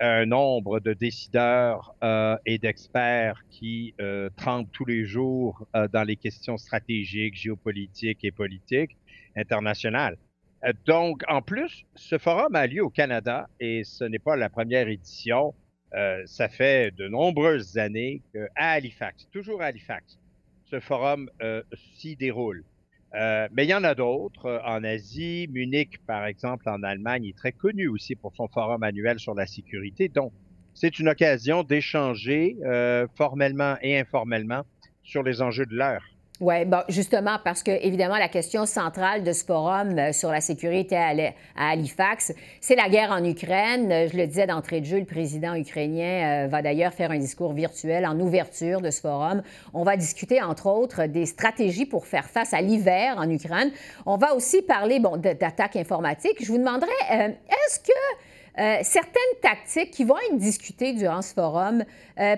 un 0.00 0.26
nombre 0.26 0.80
de 0.80 0.92
décideurs 0.92 1.94
euh, 2.02 2.36
et 2.44 2.58
d'experts 2.58 3.42
qui 3.50 3.94
euh, 4.00 4.28
trempent 4.36 4.70
tous 4.72 4.84
les 4.84 5.04
jours 5.04 5.66
euh, 5.74 5.88
dans 5.88 6.02
les 6.02 6.16
questions 6.16 6.56
stratégiques, 6.56 7.34
géopolitiques 7.34 8.24
et 8.24 8.30
politiques 8.30 8.96
internationales. 9.36 10.16
Euh, 10.64 10.72
donc, 10.84 11.22
en 11.28 11.42
plus, 11.42 11.84
ce 11.94 12.18
forum 12.18 12.54
a 12.54 12.66
lieu 12.66 12.82
au 12.82 12.90
Canada 12.90 13.48
et 13.60 13.84
ce 13.84 14.04
n'est 14.04 14.18
pas 14.18 14.36
la 14.36 14.50
première 14.50 14.88
édition. 14.88 15.54
Euh, 15.94 16.22
ça 16.26 16.48
fait 16.48 16.94
de 16.94 17.08
nombreuses 17.08 17.78
années 17.78 18.22
qu'à 18.32 18.48
Halifax, 18.56 19.28
toujours 19.30 19.62
à 19.62 19.66
Halifax, 19.66 20.18
ce 20.64 20.80
forum 20.80 21.30
s'y 21.94 22.16
déroule. 22.16 22.64
Euh, 23.14 23.48
mais 23.52 23.64
il 23.64 23.68
y 23.68 23.74
en 23.74 23.84
a 23.84 23.94
d'autres 23.94 24.46
euh, 24.46 24.60
en 24.64 24.82
Asie. 24.84 25.48
Munich, 25.50 25.98
par 26.06 26.26
exemple, 26.26 26.68
en 26.68 26.82
Allemagne, 26.82 27.26
est 27.26 27.36
très 27.36 27.52
connu 27.52 27.88
aussi 27.88 28.16
pour 28.16 28.34
son 28.34 28.48
forum 28.48 28.82
annuel 28.82 29.18
sur 29.18 29.34
la 29.34 29.46
sécurité. 29.46 30.08
Donc, 30.08 30.32
c'est 30.74 30.98
une 30.98 31.08
occasion 31.08 31.62
d'échanger 31.62 32.56
euh, 32.64 33.06
formellement 33.16 33.76
et 33.80 33.98
informellement 33.98 34.64
sur 35.02 35.22
les 35.22 35.40
enjeux 35.40 35.66
de 35.66 35.74
l'heure. 35.74 36.04
Oui, 36.38 36.66
bon, 36.66 36.82
justement, 36.90 37.38
parce 37.42 37.62
que, 37.62 37.70
évidemment, 37.70 38.18
la 38.18 38.28
question 38.28 38.66
centrale 38.66 39.24
de 39.24 39.32
ce 39.32 39.42
forum 39.42 39.98
euh, 39.98 40.12
sur 40.12 40.30
la 40.30 40.42
sécurité 40.42 40.94
à, 40.94 41.14
Halifax, 41.56 42.34
c'est 42.60 42.76
la 42.76 42.90
guerre 42.90 43.10
en 43.10 43.24
Ukraine. 43.24 43.90
Euh, 43.90 44.06
je 44.12 44.18
le 44.18 44.26
disais 44.26 44.46
d'entrée 44.46 44.82
de 44.82 44.84
jeu, 44.84 44.98
le 44.98 45.06
président 45.06 45.54
ukrainien 45.54 46.44
euh, 46.44 46.48
va 46.48 46.60
d'ailleurs 46.60 46.92
faire 46.92 47.10
un 47.10 47.18
discours 47.18 47.54
virtuel 47.54 48.04
en 48.04 48.20
ouverture 48.20 48.82
de 48.82 48.90
ce 48.90 49.00
forum. 49.00 49.42
On 49.72 49.82
va 49.82 49.96
discuter, 49.96 50.42
entre 50.42 50.66
autres, 50.66 51.06
des 51.06 51.24
stratégies 51.24 51.86
pour 51.86 52.06
faire 52.06 52.28
face 52.28 52.52
à 52.52 52.60
l'hiver 52.60 53.14
en 53.16 53.30
Ukraine. 53.30 53.70
On 54.04 54.18
va 54.18 54.34
aussi 54.34 54.60
parler, 54.60 55.00
bon, 55.00 55.16
d'attaques 55.16 55.76
informatiques. 55.76 56.44
Je 56.44 56.52
vous 56.52 56.58
demanderais, 56.58 56.90
est-ce 57.08 57.80
que 57.80 58.84
certaines 58.84 59.22
tactiques 59.40 59.90
qui 59.90 60.04
vont 60.04 60.18
être 60.30 60.36
discutées 60.36 60.92
durant 60.92 61.22
ce 61.22 61.32
forum 61.32 61.84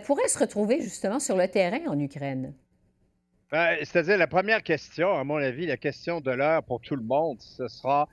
pourraient 0.04 0.28
se 0.28 0.38
retrouver 0.38 0.80
justement 0.80 1.18
sur 1.18 1.36
le 1.36 1.48
terrain 1.48 1.80
en 1.88 1.98
Ukraine? 1.98 2.52
Ben, 3.50 3.78
c'est-à-dire, 3.80 4.18
la 4.18 4.26
première 4.26 4.62
question, 4.62 5.16
à 5.16 5.24
mon 5.24 5.36
avis, 5.36 5.64
la 5.64 5.78
question 5.78 6.20
de 6.20 6.30
l'heure 6.30 6.62
pour 6.62 6.82
tout 6.82 6.96
le 6.96 7.02
monde, 7.02 7.40
ce 7.40 7.66
sera, 7.66 8.06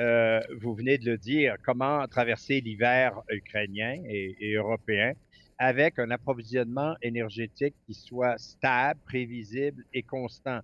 euh, 0.00 0.40
vous 0.60 0.74
venez 0.74 0.98
de 0.98 1.12
le 1.12 1.16
dire, 1.16 1.54
comment 1.62 2.08
traverser 2.08 2.60
l'hiver 2.60 3.20
ukrainien 3.30 4.02
et, 4.08 4.54
européen 4.54 5.12
avec 5.58 6.00
un 6.00 6.10
approvisionnement 6.10 6.96
énergétique 7.02 7.76
qui 7.86 7.94
soit 7.94 8.36
stable, 8.38 8.98
prévisible 9.04 9.84
et 9.94 10.02
constant. 10.02 10.58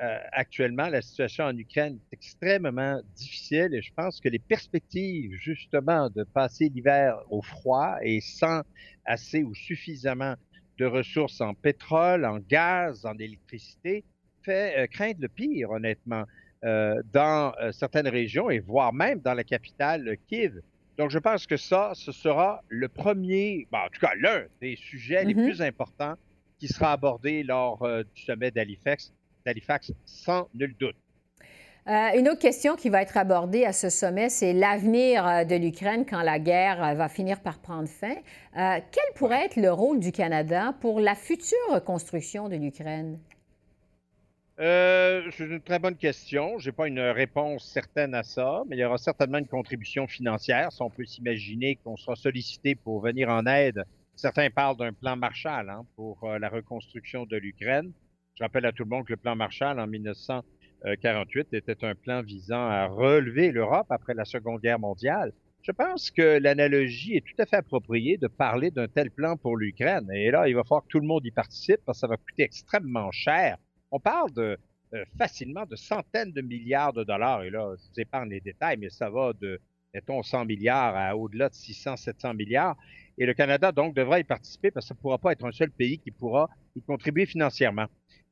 Euh, 0.00 0.18
actuellement, 0.32 0.88
la 0.88 1.02
situation 1.02 1.44
en 1.44 1.56
Ukraine 1.58 1.98
est 2.10 2.14
extrêmement 2.14 3.00
difficile 3.14 3.74
et 3.74 3.82
je 3.82 3.92
pense 3.92 4.20
que 4.20 4.30
les 4.30 4.38
perspectives, 4.38 5.32
justement, 5.34 6.08
de 6.08 6.22
passer 6.22 6.70
l'hiver 6.70 7.18
au 7.28 7.42
froid 7.42 7.96
et 8.00 8.20
sans 8.22 8.62
assez 9.04 9.42
ou 9.42 9.54
suffisamment 9.54 10.36
de 10.78 10.86
ressources 10.86 11.40
en 11.40 11.54
pétrole, 11.54 12.24
en 12.24 12.38
gaz, 12.38 13.06
en 13.06 13.14
électricité, 13.18 14.04
fait 14.42 14.78
euh, 14.78 14.86
craindre 14.86 15.20
le 15.20 15.28
pire, 15.28 15.70
honnêtement, 15.70 16.24
euh, 16.64 17.02
dans 17.12 17.54
euh, 17.60 17.72
certaines 17.72 18.08
régions 18.08 18.50
et 18.50 18.60
voire 18.60 18.92
même 18.92 19.20
dans 19.20 19.34
la 19.34 19.44
capitale 19.44 20.16
Kiev. 20.28 20.60
Donc, 20.98 21.10
je 21.10 21.18
pense 21.18 21.46
que 21.46 21.56
ça, 21.56 21.92
ce 21.94 22.12
sera 22.12 22.62
le 22.68 22.88
premier, 22.88 23.66
en 23.72 23.88
tout 23.92 24.00
cas 24.00 24.14
l'un 24.18 24.44
des 24.60 24.76
sujets 24.76 25.24
les 25.24 25.34
mm-hmm. 25.34 25.44
plus 25.44 25.62
importants 25.62 26.14
qui 26.58 26.68
sera 26.68 26.92
abordé 26.92 27.42
lors 27.42 27.86
du 28.14 28.22
sommet 28.22 28.50
d'Halifax, 28.50 29.12
d'Halifax, 29.44 29.92
sans 30.06 30.48
nul 30.54 30.74
doute. 30.80 30.96
Euh, 31.88 32.18
une 32.18 32.28
autre 32.28 32.40
question 32.40 32.74
qui 32.74 32.88
va 32.88 33.00
être 33.00 33.16
abordée 33.16 33.64
à 33.64 33.72
ce 33.72 33.90
sommet, 33.90 34.28
c'est 34.28 34.52
l'avenir 34.52 35.24
euh, 35.24 35.44
de 35.44 35.54
l'Ukraine 35.54 36.04
quand 36.04 36.20
la 36.20 36.40
guerre 36.40 36.82
euh, 36.82 36.94
va 36.94 37.08
finir 37.08 37.40
par 37.40 37.60
prendre 37.60 37.88
fin. 37.88 38.16
quel 38.54 39.14
pourrait 39.14 39.44
être 39.44 39.56
le 39.56 39.70
rôle 39.70 40.00
du 40.00 40.10
Canada 40.10 40.74
pour 40.80 40.98
la 40.98 41.14
future 41.14 41.56
reconstruction 41.70 42.48
de 42.48 42.56
l'Ukraine? 42.56 43.18
c'est 44.58 45.40
une 45.40 45.60
très 45.60 45.78
bonne 45.78 45.96
question. 45.96 46.58
Je 46.58 46.70
n'ai 46.70 46.72
pas 46.72 46.88
une 46.88 46.98
réponse 46.98 47.70
certaine 47.70 48.14
à 48.14 48.22
ça, 48.22 48.62
mais 48.66 48.76
il 48.76 48.80
y 48.80 48.84
aura 48.84 48.96
certainement 48.96 49.38
une 49.38 49.46
contribution 49.46 50.06
financière. 50.06 50.72
Si 50.72 50.80
on 50.80 50.88
peut 50.88 51.04
s'imaginer 51.04 51.76
qu'on 51.76 51.96
sera 51.96 52.16
sollicité 52.16 52.74
pour 52.74 53.00
venir 53.00 53.28
en 53.28 53.44
aide, 53.44 53.84
certains 54.16 54.48
parlent 54.48 54.78
d'un 54.78 54.94
plan 54.94 55.14
Marshall 55.14 55.68
hein, 55.68 55.84
pour 55.94 56.26
la 56.26 56.48
reconstruction 56.48 57.26
de 57.26 57.36
l'Ukraine. 57.36 57.92
Je 58.34 58.44
rappelle 58.44 58.64
à 58.64 58.72
tout 58.72 58.84
le 58.84 58.88
monde 58.88 59.04
que 59.04 59.12
le 59.12 59.18
plan 59.18 59.36
Marshall 59.36 59.78
en 59.78 59.86
1900 59.86 60.42
48 61.00 61.48
euh, 61.52 61.56
était 61.58 61.84
un 61.84 61.94
plan 61.94 62.22
visant 62.22 62.68
à 62.68 62.86
relever 62.86 63.50
l'Europe 63.50 63.86
après 63.90 64.14
la 64.14 64.24
Seconde 64.24 64.60
Guerre 64.60 64.78
mondiale. 64.78 65.32
Je 65.62 65.72
pense 65.72 66.10
que 66.10 66.38
l'analogie 66.38 67.16
est 67.16 67.24
tout 67.26 67.34
à 67.42 67.46
fait 67.46 67.56
appropriée 67.56 68.18
de 68.18 68.28
parler 68.28 68.70
d'un 68.70 68.86
tel 68.86 69.10
plan 69.10 69.36
pour 69.36 69.56
l'Ukraine. 69.56 70.08
Et 70.12 70.30
là, 70.30 70.48
il 70.48 70.54
va 70.54 70.62
falloir 70.62 70.82
que 70.82 70.88
tout 70.88 71.00
le 71.00 71.06
monde 71.06 71.26
y 71.26 71.32
participe 71.32 71.80
parce 71.84 71.98
que 71.98 72.00
ça 72.00 72.06
va 72.06 72.16
coûter 72.16 72.44
extrêmement 72.44 73.10
cher. 73.10 73.56
On 73.90 73.98
parle 73.98 74.30
euh, 74.38 74.56
facilement 75.18 75.66
de 75.66 75.74
centaines 75.74 76.32
de 76.32 76.40
milliards 76.40 76.92
de 76.92 77.02
dollars. 77.02 77.42
Et 77.42 77.50
là, 77.50 77.74
je 77.76 77.88
vous 77.88 78.00
épargne 78.00 78.30
les 78.30 78.40
détails, 78.40 78.76
mais 78.76 78.90
ça 78.90 79.10
va 79.10 79.32
de 79.32 79.60
mettons, 79.96 80.22
100 80.22 80.44
milliards 80.44 80.94
à 80.94 81.16
au-delà 81.16 81.48
de 81.48 81.54
600, 81.54 81.96
700 81.96 82.34
milliards. 82.34 82.76
Et 83.16 83.24
le 83.24 83.32
Canada, 83.32 83.72
donc, 83.72 83.96
devra 83.96 84.20
y 84.20 84.24
participer 84.24 84.70
parce 84.70 84.84
que 84.84 84.88
ça 84.88 84.94
ne 84.94 85.00
pourra 85.00 85.16
pas 85.16 85.32
être 85.32 85.44
un 85.46 85.52
seul 85.52 85.70
pays 85.70 85.98
qui 85.98 86.10
pourra 86.10 86.50
y 86.76 86.82
contribuer 86.82 87.24
financièrement. 87.24 87.86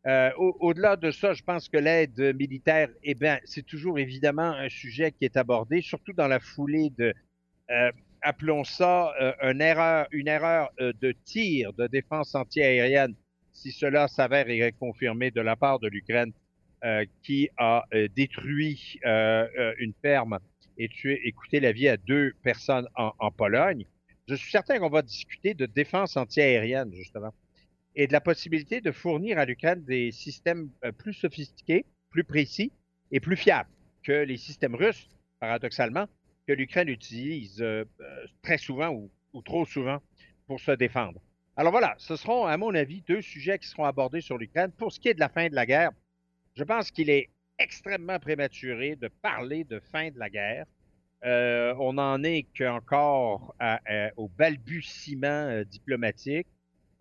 Euh, 0.07 0.31
au-delà 0.37 0.97
de 0.97 1.11
ça, 1.11 1.33
je 1.33 1.43
pense 1.43 1.69
que 1.69 1.79
l'aide 1.79 2.37
militaire, 2.37 2.89
eh 3.03 3.15
bien, 3.15 3.39
c'est 3.45 3.65
toujours 3.65 3.99
évidemment 3.99 4.51
un 4.51 4.69
sujet 4.69 5.13
qui 5.13 5.25
est 5.25 5.37
abordé, 5.39 5.81
surtout 5.81 6.13
dans 6.13 6.29
la 6.29 6.41
foulée 6.41 6.91
de, 6.99 7.15
euh, 7.71 7.93
appelons 8.21 8.65
ça 8.65 9.15
euh, 9.19 9.33
une 9.51 9.63
erreur, 9.63 10.07
une 10.13 10.29
erreur 10.29 10.71
de 10.79 11.13
tir 11.25 11.73
de 11.73 11.87
défense 11.87 12.35
antiaérienne, 12.35 13.15
si 13.53 13.73
cela 13.73 14.07
s'avère 14.09 14.51
et 14.51 14.59
est 14.59 14.73
confirmé 14.73 15.31
de 15.31 15.41
la 15.41 15.57
part 15.57 15.79
de 15.79 15.89
l'Ukraine, 15.89 16.33
qui 17.23 17.49
a 17.57 17.87
détruit 18.15 19.01
une 19.05 19.95
ferme 20.03 20.39
et 20.77 20.89
tué 20.89 21.19
et 21.25 21.33
coûté 21.33 21.59
la 21.59 21.73
vie 21.73 21.89
à 21.89 21.97
deux 21.97 22.35
personnes 22.43 22.87
en, 22.95 23.13
en 23.19 23.31
Pologne. 23.31 23.87
Je 24.29 24.35
suis 24.35 24.51
certain 24.51 24.79
qu'on 24.79 24.91
va 24.91 25.01
discuter 25.01 25.55
de 25.55 25.65
défense 25.65 26.19
antiaérienne, 26.19 26.93
justement 26.93 27.33
et 27.97 28.07
de 28.07 28.13
la 28.13 28.21
possibilité 28.21 28.81
de 28.81 28.91
fournir 28.91 29.39
à 29.39 29.45
l'Ukraine 29.45 29.85
des 29.85 30.11
systèmes 30.11 30.71
euh, 30.85 30.93
plus 30.93 31.15
sophistiqués, 31.15 31.85
plus 32.11 32.25
précis 32.25 32.73
et 33.11 33.21
plus 33.21 33.37
fiables 33.37 33.71
que 34.03 34.25
les 34.25 34.37
systèmes 34.37 34.75
russes, 34.75 35.09
paradoxalement, 35.41 36.07
que 36.47 36.53
l'Ukraine 36.53 36.89
utilise 36.89 37.63
euh, 37.63 37.85
euh, 38.01 38.27
très 38.43 38.59
souvent 38.59 38.91
ou, 38.91 39.43
trop 39.43 39.65
souvent 39.65 40.01
pour 40.47 40.61
se 40.61 40.73
défendre. 40.73 41.21
Alors 41.57 41.73
voilà, 41.73 41.95
ce 41.99 42.17
seront, 42.17 42.47
à 42.47 42.57
mon 42.57 42.75
avis, 42.75 43.03
deux 43.03 43.23
sujets 43.23 43.59
qui 43.59 43.69
seront 43.69 43.85
abordés 43.85 44.21
sur 44.21 44.39
l'Ukraine. 44.39 44.73
Pour 44.73 44.93
ce 44.93 45.01
qui 45.01 45.09
est 45.09 45.15
de 45.15 45.21
la 45.21 45.29
fin 45.29 45.49
de 45.49 45.55
la 45.55 45.67
guerre, 45.67 45.91
je 46.57 46.65
pense 46.65 46.91
qu'il 46.91 47.11
est 47.11 47.31
extrêmement 47.59 48.19
prématuré 48.19 48.97
de 48.97 49.09
parler 49.09 49.65
de 49.65 49.81
fin 49.81 50.11
de 50.11 50.19
la 50.19 50.31
guerre. 50.31 50.67
on 51.25 51.95
n'en 51.95 52.23
est 52.23 52.47
qu'encore 52.57 53.55
au 54.17 54.29
balbutiement 54.29 55.63
diplomatique. 55.65 56.49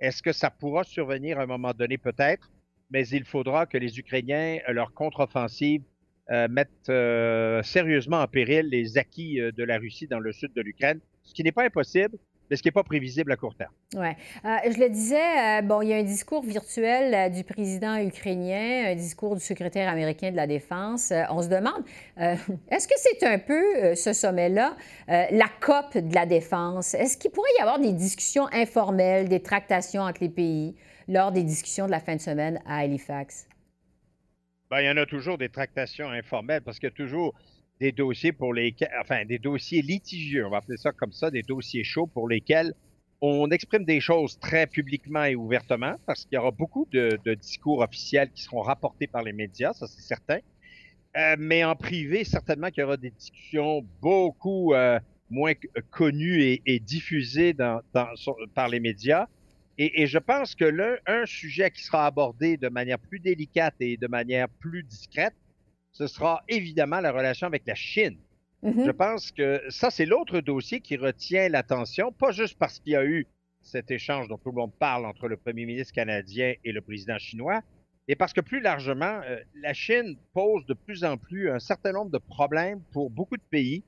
Est-ce 0.03 0.21
que 0.21 0.33
ça 0.33 0.49
pourra 0.49 0.83
survenir 0.83 1.39
à 1.39 1.43
un 1.43 1.45
moment 1.45 1.71
donné? 1.71 1.97
Peut-être, 1.97 2.51
mais 2.91 3.07
il 3.07 3.23
faudra 3.23 3.65
que 3.65 3.77
les 3.77 3.99
Ukrainiens, 3.99 4.59
euh, 4.67 4.73
leur 4.73 4.93
contre-offensive, 4.93 5.81
euh, 6.29 6.49
mettent 6.49 6.89
euh, 6.89 7.63
sérieusement 7.63 8.19
en 8.19 8.27
péril 8.27 8.67
les 8.67 8.97
acquis 8.97 9.35
de 9.35 9.63
la 9.63 9.77
Russie 9.77 10.07
dans 10.07 10.19
le 10.19 10.33
sud 10.33 10.51
de 10.53 10.61
l'Ukraine, 10.61 10.99
ce 11.23 11.33
qui 11.33 11.41
n'est 11.41 11.53
pas 11.53 11.63
impossible, 11.63 12.17
mais 12.49 12.56
ce 12.56 12.62
qui 12.62 12.67
n'est 12.67 12.73
pas 12.73 12.84
prévisible 12.84 13.32
à 13.32 13.36
court 13.36 13.56
terme. 13.56 13.71
Oui. 13.95 14.10
je 14.43 14.79
le 14.79 14.89
disais, 14.89 15.62
bon, 15.63 15.82
il 15.82 15.89
y 15.89 15.93
a 15.93 15.97
un 15.97 16.03
discours 16.03 16.43
virtuel 16.43 17.32
du 17.32 17.43
président 17.43 17.95
ukrainien, 17.95 18.91
un 18.91 18.95
discours 18.95 19.36
du 19.36 19.41
secrétaire 19.41 19.89
américain 19.89 20.32
de 20.32 20.36
la 20.36 20.47
Défense. 20.47 21.13
on 21.29 21.41
se 21.41 21.47
demande, 21.47 21.84
est-ce 22.17 22.88
que 22.88 22.95
c'est 22.97 23.25
un 23.25 23.39
peu 23.39 23.95
ce 23.95 24.13
sommet-là, 24.13 24.75
la 25.08 25.47
COP 25.62 25.97
de 25.97 26.13
la 26.13 26.25
Défense? 26.25 26.93
Est-ce 26.93 27.17
qu'il 27.17 27.32
pourrait 27.32 27.49
y 27.58 27.62
avoir 27.62 27.79
des 27.79 27.93
discussions 27.93 28.47
informelles, 28.51 29.29
des 29.29 29.41
tractations 29.41 30.01
entre 30.01 30.21
les 30.21 30.29
pays 30.29 30.75
lors 31.08 31.32
des 31.32 31.43
discussions 31.43 31.86
de 31.86 31.91
la 31.91 31.99
fin 31.99 32.15
de 32.15 32.21
semaine 32.21 32.62
à 32.65 32.77
Halifax? 32.77 33.47
Bien, 34.69 34.82
il 34.82 34.86
y 34.86 34.89
en 34.89 34.97
a 34.97 35.06
toujours 35.06 35.38
des 35.38 35.49
tractations 35.49 36.10
informelles 36.10 36.62
parce 36.62 36.79
qu'il 36.79 36.89
y 36.89 36.91
a 36.91 36.95
toujours 36.95 37.36
des 37.83 37.91
dossiers 37.91 38.31
pour 38.31 38.53
lesquels, 38.53 38.93
enfin, 39.01 39.25
des 39.25 39.39
dossiers 39.39 39.81
litigieux, 39.81 40.45
on 40.47 40.49
va 40.49 40.57
appeler 40.59 40.77
ça 40.77 40.93
comme 40.93 41.11
ça, 41.11 41.29
des 41.29 41.41
dossiers 41.41 41.83
chauds 41.83 42.07
pour 42.07 42.29
lesquels 42.29 42.73
on 43.19 43.49
exprime 43.51 43.83
des 43.83 43.99
choses 43.99 44.39
très 44.39 44.67
publiquement 44.67 45.25
et 45.25 45.35
ouvertement, 45.35 45.95
parce 46.05 46.23
qu'il 46.23 46.35
y 46.35 46.37
aura 46.37 46.51
beaucoup 46.51 46.87
de, 46.93 47.19
discours 47.35 47.79
officiels 47.79 48.29
qui 48.31 48.41
seront 48.41 48.61
rapportés 48.61 49.07
par 49.07 49.21
les 49.21 49.33
médias, 49.33 49.73
ça 49.73 49.85
c'est 49.87 50.01
certain. 50.01 50.39
Euh, 51.17 51.35
mais 51.37 51.65
en 51.65 51.75
privé, 51.75 52.23
certainement 52.23 52.69
qu'il 52.69 52.81
y 52.81 52.83
aura 52.85 52.95
des 52.95 53.11
discussions 53.11 53.85
beaucoup 54.01 54.73
euh, 54.73 54.97
moins 55.29 55.53
connues 55.91 56.61
et, 56.65 56.79
diffusées 56.79 57.53
par 58.55 58.69
les 58.69 58.79
médias. 58.79 59.27
Et, 59.77 60.03
et, 60.03 60.07
je 60.07 60.19
pense 60.19 60.55
que 60.55 60.65
l'un, 60.65 60.95
un 61.05 61.25
sujet 61.25 61.69
qui 61.69 61.83
sera 61.83 62.05
abordé 62.05 62.55
de 62.55 62.69
manière 62.69 62.99
plus 62.99 63.19
délicate 63.19 63.75
et 63.81 63.97
de 63.97 64.07
manière 64.07 64.47
plus 64.47 64.83
discrète, 64.83 65.33
ce 65.93 66.08
sera 66.08 66.43
évidemment 66.47 66.99
la 66.99 67.12
relation 67.12 67.47
avec 67.47 67.63
la 67.65 67.75
Chine. 67.75 68.17
Mm-hmm. 68.63 68.86
Je 68.86 68.91
pense 68.91 69.32
que 69.32 69.62
ça, 69.69 69.91
c'est 69.91 70.06
l'autre 70.06 70.39
dossier 70.39 70.82
qui 70.82 70.97
retient 70.97 71.49
l'attention, 71.49 72.12
pas 72.12 72.32
juste 72.32 72.58
parce 72.58 72.79
qu'il 72.79 72.93
y 72.93 72.95
a 72.95 73.06
eu 73.06 73.27
cet 73.62 73.91
échange 73.91 74.27
dont 74.27 74.38
tout 74.38 74.49
le 74.49 74.58
monde 74.58 74.73
parle 74.77 75.06
entre 75.06 75.27
le 75.27 75.38
premier 75.38 75.65
ministre 75.65 75.93
canadien 75.93 76.53
et 76.63 76.71
le 76.71 76.82
président 76.82 77.17
chinois, 77.17 77.62
mais 78.08 78.15
parce 78.15 78.34
que 78.34 78.41
plus 78.41 78.60
largement, 78.60 79.21
euh, 79.25 79.39
la 79.62 79.73
Chine 79.73 80.17
pose 80.34 80.65
de 80.65 80.73
plus 80.73 81.06
en 81.06 81.17
plus 81.17 81.49
un 81.49 81.60
certain 81.60 81.93
nombre 81.93 82.12
de 82.12 82.17
problèmes 82.17 82.82
pour 82.91 83.10
beaucoup 83.10 83.38
de 83.38 83.43
pays, 83.49 83.84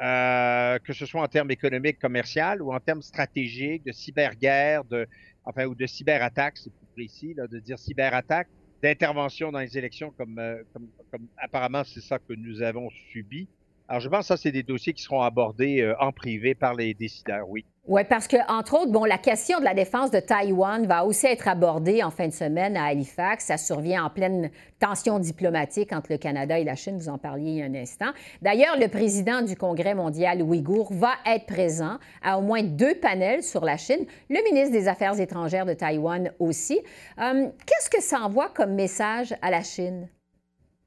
euh, 0.00 0.78
que 0.80 0.92
ce 0.92 1.06
soit 1.06 1.22
en 1.22 1.28
termes 1.28 1.50
économiques, 1.50 1.98
commerciaux 1.98 2.60
ou 2.60 2.74
en 2.74 2.80
termes 2.80 3.00
stratégiques, 3.00 3.84
de 3.84 3.92
cyberguerre, 3.92 4.84
de, 4.84 5.06
enfin, 5.44 5.66
ou 5.66 5.74
de 5.74 5.86
cyberattaque, 5.86 6.58
c'est 6.58 6.72
plus 6.72 6.86
précis 6.94 7.34
là, 7.34 7.46
de 7.46 7.58
dire 7.60 7.78
cyberattaque 7.78 8.48
d'intervention 8.82 9.52
dans 9.52 9.60
les 9.60 9.78
élections 9.78 10.10
comme, 10.12 10.38
euh, 10.38 10.62
comme, 10.72 10.88
comme 11.10 11.28
apparemment 11.36 11.84
c'est 11.84 12.00
ça 12.00 12.18
que 12.18 12.32
nous 12.34 12.62
avons 12.62 12.90
subi. 13.12 13.48
Alors, 13.88 14.00
je 14.00 14.08
pense 14.08 14.20
que 14.20 14.26
ça, 14.26 14.36
c'est 14.36 14.52
des 14.52 14.62
dossiers 14.62 14.94
qui 14.94 15.02
seront 15.02 15.20
abordés 15.20 15.82
euh, 15.82 15.94
en 16.00 16.10
privé 16.10 16.54
par 16.54 16.74
les 16.74 16.94
décideurs, 16.94 17.48
oui. 17.48 17.66
Oui, 17.86 18.00
parce 18.08 18.26
que, 18.26 18.38
entre 18.50 18.80
autres, 18.80 18.90
bon, 18.90 19.04
la 19.04 19.18
question 19.18 19.58
de 19.58 19.64
la 19.64 19.74
défense 19.74 20.10
de 20.10 20.18
Taïwan 20.18 20.86
va 20.86 21.04
aussi 21.04 21.26
être 21.26 21.48
abordée 21.48 22.02
en 22.02 22.10
fin 22.10 22.28
de 22.28 22.32
semaine 22.32 22.78
à 22.78 22.84
Halifax. 22.86 23.44
Ça 23.44 23.58
survient 23.58 24.06
en 24.06 24.08
pleine 24.08 24.50
tension 24.80 25.18
diplomatique 25.18 25.92
entre 25.92 26.10
le 26.10 26.16
Canada 26.16 26.58
et 26.58 26.64
la 26.64 26.76
Chine. 26.76 26.96
Vous 26.96 27.10
en 27.10 27.18
parliez 27.18 27.50
il 27.50 27.56
y 27.58 27.62
a 27.62 27.66
un 27.66 27.74
instant. 27.74 28.10
D'ailleurs, 28.40 28.78
le 28.78 28.88
président 28.88 29.42
du 29.42 29.54
Congrès 29.54 29.94
mondial 29.94 30.40
ouïghour 30.40 30.90
va 30.94 31.12
être 31.26 31.44
présent 31.44 31.98
à 32.22 32.38
au 32.38 32.40
moins 32.40 32.62
deux 32.62 32.94
panels 32.94 33.42
sur 33.42 33.66
la 33.66 33.76
Chine. 33.76 34.06
Le 34.30 34.42
ministre 34.44 34.72
des 34.72 34.88
Affaires 34.88 35.20
étrangères 35.20 35.66
de 35.66 35.74
Taïwan 35.74 36.32
aussi. 36.38 36.80
Euh, 37.20 37.48
qu'est-ce 37.66 37.90
que 37.90 38.02
ça 38.02 38.20
envoie 38.20 38.48
comme 38.48 38.72
message 38.72 39.34
à 39.42 39.50
la 39.50 39.62
Chine? 39.62 40.08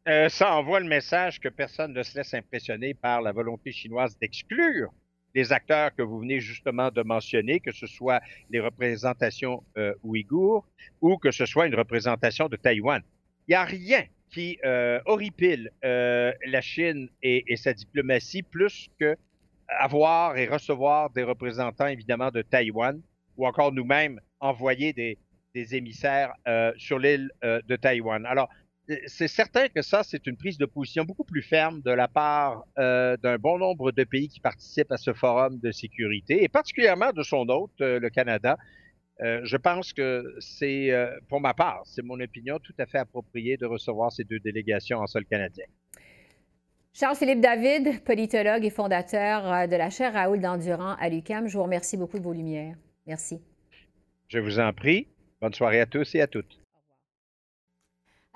Euh, 0.07 0.29
ça 0.29 0.55
envoie 0.55 0.79
le 0.79 0.87
message 0.87 1.39
que 1.39 1.49
personne 1.49 1.91
ne 1.91 2.01
se 2.01 2.17
laisse 2.17 2.33
impressionner 2.33 2.93
par 2.93 3.21
la 3.21 3.33
volonté 3.33 3.73
chinoise 3.73 4.17
d'exclure 4.17 4.89
les 5.37 5.53
acteurs 5.53 5.93
que 5.93 6.01
vous 6.01 6.19
venez 6.19 6.39
justement 6.39 6.89
de 6.89 7.03
mentionner, 7.03 7.59
que 7.59 7.71
ce 7.71 7.85
soit 7.85 8.21
les 8.49 8.59
représentations 8.59 9.63
euh, 9.77 9.93
ouïghours 10.01 10.65
ou 11.01 11.17
que 11.17 11.29
ce 11.29 11.45
soit 11.45 11.67
une 11.67 11.75
représentation 11.75 12.47
de 12.47 12.55
Taïwan. 12.55 13.03
Il 13.47 13.51
n'y 13.51 13.55
a 13.55 13.63
rien 13.63 14.03
qui 14.31 14.57
euh, 14.65 14.99
horripile 15.05 15.71
euh, 15.85 16.33
la 16.45 16.61
Chine 16.61 17.09
et, 17.21 17.55
sa 17.55 17.73
diplomatie 17.73 18.43
plus 18.43 18.89
que 18.99 19.15
avoir 19.67 20.37
et 20.37 20.47
recevoir 20.47 21.09
des 21.11 21.23
représentants 21.23 21.87
évidemment 21.87 22.31
de 22.31 22.41
Taïwan 22.41 22.99
ou 23.35 23.45
encore 23.45 23.71
nous-mêmes 23.71 24.19
envoyer 24.39 24.91
des, 24.91 25.19
des 25.53 25.75
émissaires 25.75 26.33
sur 26.77 26.97
l'île 26.97 27.29
de 27.43 27.75
Taïwan. 27.75 28.25
Alors, 28.25 28.49
c'est 29.07 29.27
certain 29.27 29.67
que 29.67 29.81
ça, 29.81 30.03
c'est 30.03 30.27
une 30.27 30.37
prise 30.37 30.57
de 30.57 30.65
position 30.65 31.03
beaucoup 31.03 31.25
plus 31.25 31.41
ferme 31.41 31.81
de 31.81 31.91
la 31.91 32.07
part 32.07 32.63
euh, 32.77 33.17
d'un 33.17 33.37
bon 33.37 33.57
nombre 33.57 33.91
de 33.91 34.03
pays 34.03 34.29
qui 34.29 34.39
participent 34.39 34.91
à 34.91 34.97
ce 34.97 35.13
forum 35.13 35.59
de 35.59 35.71
sécurité, 35.71 36.43
et 36.43 36.47
particulièrement 36.47 37.11
de 37.11 37.23
son 37.23 37.47
hôte, 37.49 37.81
euh, 37.81 37.99
le 37.99 38.09
Canada. 38.09 38.57
Euh, 39.19 39.41
je 39.43 39.57
pense 39.57 39.93
que 39.93 40.35
c'est, 40.39 40.93
pour 41.27 41.41
ma 41.41 41.53
part, 41.53 41.81
c'est 41.85 42.03
mon 42.03 42.19
opinion 42.19 42.59
tout 42.59 42.75
à 42.77 42.85
fait 42.85 42.99
approprié 42.99 43.57
de 43.57 43.65
recevoir 43.65 44.11
ces 44.11 44.23
deux 44.23 44.39
délégations 44.39 44.99
en 44.99 45.07
sol 45.07 45.25
canadien. 45.25 45.65
Charles-Philippe 46.93 47.41
David, 47.41 48.03
politologue 48.03 48.63
et 48.63 48.69
fondateur 48.69 49.67
de 49.67 49.75
la 49.75 49.89
chaire 49.89 50.13
Raoul 50.13 50.39
d'Endurant 50.39 50.95
à 50.99 51.09
l'UQAM, 51.09 51.47
je 51.47 51.57
vous 51.57 51.63
remercie 51.63 51.97
beaucoup 51.97 52.19
de 52.19 52.23
vos 52.23 52.33
lumières. 52.33 52.75
Merci. 53.05 53.41
Je 54.29 54.39
vous 54.39 54.59
en 54.59 54.71
prie. 54.71 55.07
Bonne 55.41 55.53
soirée 55.53 55.79
à 55.79 55.85
tous 55.85 56.15
et 56.15 56.21
à 56.21 56.27
toutes. 56.27 56.59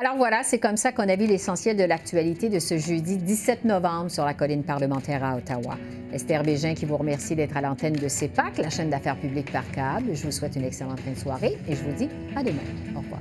Alors 0.01 0.17
voilà, 0.17 0.41
c'est 0.41 0.57
comme 0.57 0.77
ça 0.77 0.91
qu'on 0.91 1.07
a 1.07 1.15
vu 1.15 1.27
l'essentiel 1.27 1.77
de 1.77 1.83
l'actualité 1.83 2.49
de 2.49 2.57
ce 2.57 2.75
jeudi 2.79 3.17
17 3.17 3.65
novembre 3.65 4.09
sur 4.09 4.25
la 4.25 4.33
colline 4.33 4.63
parlementaire 4.63 5.23
à 5.23 5.37
Ottawa. 5.37 5.77
Esther 6.11 6.41
Bégin 6.41 6.73
qui 6.73 6.85
vous 6.85 6.97
remercie 6.97 7.35
d'être 7.35 7.55
à 7.55 7.61
l'antenne 7.61 7.93
de 7.93 8.07
CEPAC, 8.07 8.57
la 8.57 8.71
chaîne 8.71 8.89
d'affaires 8.89 9.17
publiques 9.17 9.51
par 9.51 9.69
câble. 9.69 10.15
Je 10.15 10.23
vous 10.23 10.31
souhaite 10.31 10.55
une 10.55 10.63
excellente 10.63 11.01
fin 11.01 11.11
de 11.11 11.17
soirée 11.17 11.55
et 11.69 11.75
je 11.75 11.83
vous 11.83 11.93
dis 11.93 12.09
à 12.35 12.41
demain. 12.41 12.63
Au 12.95 13.01
revoir. 13.01 13.19